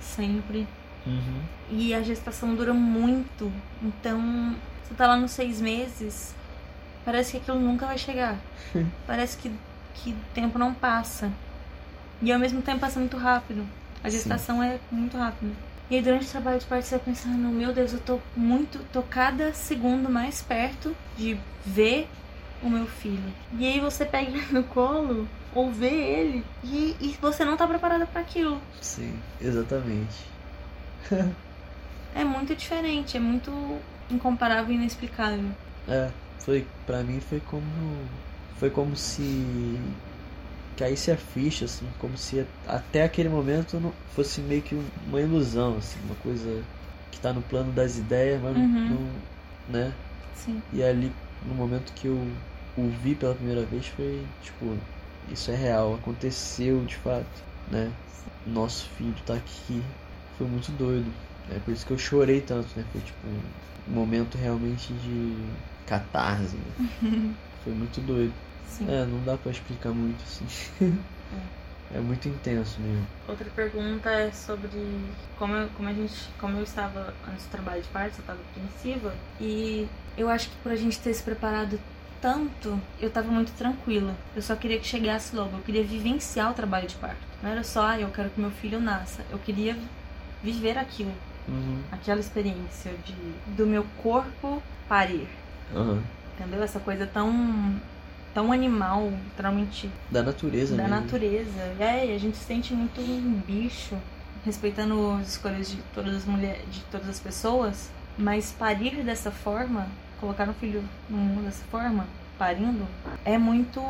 [0.00, 0.66] sempre.
[1.06, 1.42] Uhum.
[1.70, 3.50] E a gestação dura muito.
[3.82, 6.34] Então, você tá lá nos seis meses,
[7.04, 8.36] parece que aquilo nunca vai chegar.
[9.06, 9.50] parece que,
[9.94, 11.30] que o tempo não passa.
[12.22, 13.66] E ao mesmo tempo passa muito rápido.
[14.02, 14.16] A Sim.
[14.16, 15.52] gestação é muito rápida.
[15.88, 18.80] E aí durante o trabalho de parto você vai pensando, meu Deus, eu tô muito,
[18.92, 22.08] tô cada segundo mais perto de ver
[22.62, 23.32] o meu filho.
[23.58, 27.66] E aí você pega ele no colo ou vê ele e, e você não tá
[27.66, 28.60] preparada para aquilo.
[28.80, 30.26] Sim, exatamente.
[32.14, 33.52] É muito diferente, é muito
[34.10, 35.50] incomparável e inexplicável.
[35.86, 36.08] É,
[36.38, 37.66] foi pra mim foi como
[38.58, 39.78] foi como se
[40.76, 45.78] caísse a ficha assim, como se até aquele momento fosse meio que um- uma ilusão
[45.78, 46.62] assim, uma coisa
[47.10, 48.88] que tá no plano das ideias, mas Uhum.
[48.88, 49.12] não,
[49.68, 49.94] né?
[50.34, 50.62] Sim.
[50.72, 51.12] E ali
[51.42, 52.28] no momento que eu
[52.76, 54.76] o vi pela primeira vez foi tipo,
[55.26, 57.92] isso é real, aconteceu de fato, né?
[58.44, 59.82] Nosso filho tá aqui.
[60.36, 61.10] Foi muito doido.
[61.48, 62.84] É por isso que eu chorei tanto, né?
[62.92, 65.48] Foi tipo um momento realmente de
[65.86, 66.56] catarse.
[66.56, 66.72] né?
[67.62, 68.34] Foi muito doido.
[68.66, 68.86] Sim.
[68.90, 70.46] É, não dá pra explicar muito assim.
[71.94, 73.06] É muito intenso mesmo.
[73.28, 74.68] Outra pergunta é sobre
[75.38, 78.40] como eu, como a gente, como eu estava antes do trabalho de parto, eu estava
[78.50, 79.86] apreensiva e
[80.18, 81.78] eu acho que por a gente ter se preparado
[82.20, 84.16] tanto, eu estava muito tranquila.
[84.34, 87.20] Eu só queria que chegasse logo, eu queria vivenciar o trabalho de parto.
[87.40, 89.22] Não era só, ah, eu quero que meu filho nasça.
[89.30, 89.76] Eu queria
[90.42, 91.12] viver aquilo,
[91.46, 91.82] Uhum.
[91.92, 93.14] aquela experiência de
[93.54, 95.28] do meu corpo parir.
[95.72, 96.02] Aham.
[96.34, 96.64] Entendeu?
[96.64, 97.80] Essa coisa tão
[98.36, 101.00] tão animal, literalmente Da natureza da mesmo.
[101.00, 101.74] natureza.
[101.80, 103.96] É, e a gente se sente muito um bicho,
[104.44, 109.86] respeitando as escolhas de todas as mulheres, de todas as pessoas, mas parir dessa forma,
[110.20, 112.06] colocar um filho no mundo dessa forma,
[112.38, 112.86] parindo,
[113.24, 113.80] é muito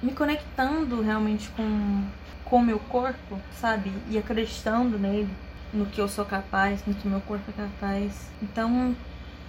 [0.00, 2.04] me conectando realmente com
[2.44, 3.90] com o meu corpo, sabe?
[4.10, 5.28] E acreditando nele,
[5.72, 8.28] no que eu sou capaz, no que meu corpo é capaz.
[8.42, 8.94] Então,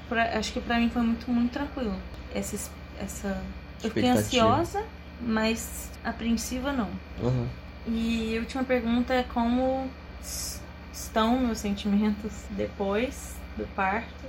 [0.10, 1.94] pra- acho que pra mim foi muito muito tranquilo.
[2.34, 3.38] Essa es- essa
[3.84, 4.84] eu fiquei ansiosa,
[5.22, 6.90] mas apreensiva não.
[7.24, 7.48] Aham.
[7.88, 9.90] E a última pergunta é como
[10.92, 14.26] estão meus sentimentos depois do parto.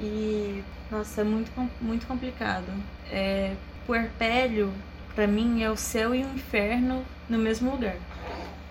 [0.00, 2.72] E nossa, é muito muito complicado.
[3.10, 3.54] É,
[3.86, 4.72] puerpério
[5.14, 7.96] pra mim é o céu e o inferno no mesmo lugar.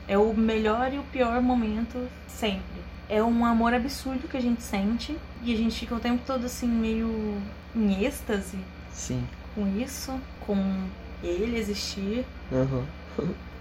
[0.08, 2.84] É o melhor e o pior momento sempre.
[3.08, 6.46] É um amor absurdo que a gente sente e a gente fica o tempo todo
[6.46, 7.42] assim meio
[7.76, 8.58] em êxtase
[8.92, 9.28] Sim.
[9.56, 10.88] Com isso, com
[11.24, 12.26] ele existir.
[12.52, 12.86] Aham.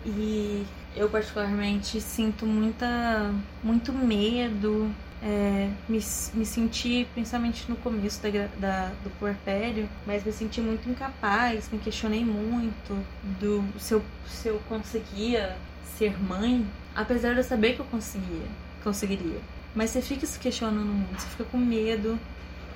[0.05, 3.33] E eu particularmente sinto muita,
[3.63, 4.91] muito medo,
[5.23, 5.99] é, me,
[6.35, 8.29] me senti, principalmente no começo da,
[8.59, 13.03] da- do puerpério, mas me senti muito incapaz, me questionei muito
[13.41, 15.57] do se eu, se eu conseguia
[15.97, 18.47] ser mãe, apesar de eu saber que eu conseguia,
[18.83, 19.39] conseguiria.
[19.75, 22.19] Mas você fica se questionando muito, você fica com medo,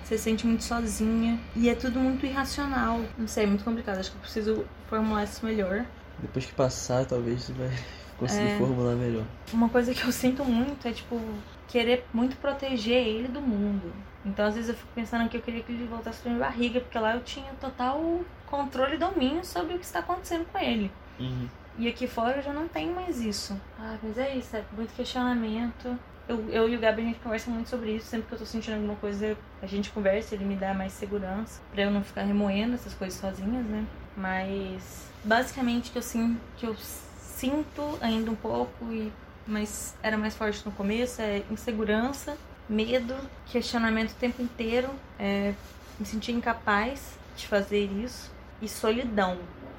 [0.05, 3.01] você se sente muito sozinha e é tudo muito irracional.
[3.19, 5.85] Não sei, é muito complicado, acho que eu preciso formular isso melhor.
[6.21, 7.71] Depois que passar, talvez você vai
[8.19, 8.59] conseguir É.
[8.59, 9.25] formular melhor.
[9.53, 11.21] Uma coisa que eu sinto muito é, tipo,
[11.69, 13.93] querer muito proteger ele do mundo.
[14.25, 16.81] Então, às vezes, eu fico pensando que eu queria que ele voltasse pra minha barriga,
[16.81, 20.91] porque lá eu tinha total controle e domínio sobre o que está acontecendo com ele.
[21.21, 21.49] Uhum.
[21.79, 23.59] E aqui fora eu já não tenho mais isso.
[23.79, 25.97] Ah, mas é isso, é muito questionamento.
[26.29, 28.07] Eu, eu e o Gabi, a gente conversa muito sobre isso.
[28.07, 31.61] Sempre que eu tô sentindo alguma coisa, a gente conversa, ele me dá mais segurança.
[31.73, 33.87] Pra eu não ficar remoendo essas coisas sozinhas, né?
[34.15, 39.11] Mas, basicamente, que eu, sim, que eu sinto ainda um pouco, e,
[39.47, 42.37] mas era mais forte no começo, é insegurança,
[42.69, 43.15] medo,
[43.47, 44.91] questionamento o tempo inteiro.
[45.19, 45.55] É,
[45.99, 48.31] me sentir incapaz de fazer isso.
[48.61, 49.39] E solidão.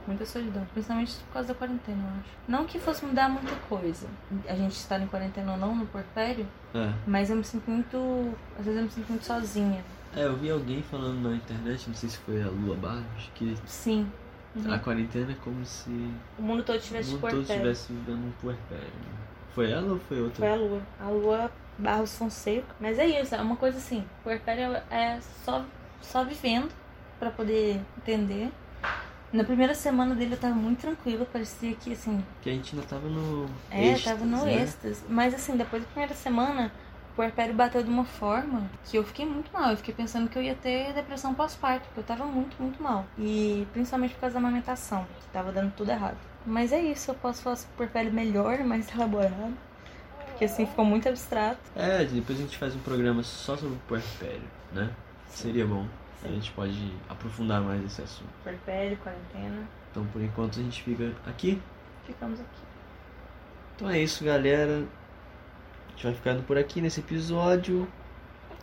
[0.10, 2.30] Muita solidão, principalmente por causa da quarentena, eu acho.
[2.48, 4.08] Não que fosse mudar muita coisa,
[4.48, 6.92] a gente estar em quarentena ou não no porpério, É.
[7.06, 8.34] mas eu me sinto muito.
[8.58, 9.84] Às vezes eu me sinto muito sozinha.
[10.16, 13.56] É, eu vi alguém falando na internet, não sei se foi a Lua Barros, que
[13.68, 14.12] Sim.
[14.56, 14.74] Uhum.
[14.74, 15.92] a quarentena é como se
[16.40, 18.84] O mundo todo o tivesse mundo todo estivesse vivendo um puerpério.
[18.86, 19.14] né?
[19.54, 20.40] Foi ela ou foi outra?
[20.40, 20.82] Foi a lua.
[21.00, 22.66] A lua Barros Fonseca.
[22.80, 24.04] Mas é isso, é uma coisa assim.
[24.24, 25.64] Puerpério é só,
[26.02, 26.70] só vivendo
[27.20, 28.52] pra poder entender.
[29.32, 32.88] Na primeira semana dele eu tava muito tranquila, parecia que assim, Que a gente ainda
[32.88, 33.48] tava no.
[33.70, 34.64] É, êxtase, tava no né?
[34.64, 35.04] êxtase.
[35.08, 36.72] Mas assim, depois da primeira semana,
[37.16, 39.72] puerpério bateu de uma forma que eu fiquei muito mal.
[39.72, 43.06] Eu fiquei pensando que eu ia ter depressão pós-parto, porque eu tava muito, muito mal.
[43.18, 46.18] E principalmente por causa da amamentação, que tava dando tudo errado.
[46.46, 49.54] Mas é isso, eu posso falar sobre puerpério melhor, mais elaborado.
[50.26, 51.60] Porque assim ficou muito abstrato.
[51.76, 54.90] É, depois a gente faz um programa só sobre o puerpério, né?
[55.28, 55.86] Seria bom.
[56.24, 58.30] A gente pode aprofundar mais esse assunto.
[58.44, 59.68] Puerpério, quarentena.
[59.92, 61.62] Então por enquanto a gente fica aqui.
[62.06, 62.62] Ficamos aqui.
[63.76, 64.86] Então é isso, galera.
[65.88, 67.88] A gente vai ficando por aqui nesse episódio.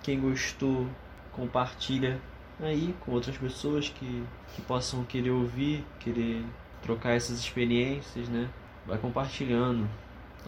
[0.03, 0.87] Quem gostou,
[1.33, 2.21] compartilha
[2.61, 6.45] aí com outras pessoas que, que possam querer ouvir, querer
[6.83, 8.49] trocar essas experiências, né?
[8.87, 9.89] Vai compartilhando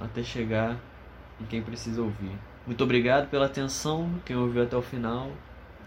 [0.01, 0.77] até chegar
[1.41, 2.37] em quem precisa ouvir.
[2.67, 5.31] Muito obrigado pela atenção, quem ouviu até o final.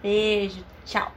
[0.04, 1.12] Beijo, tchau.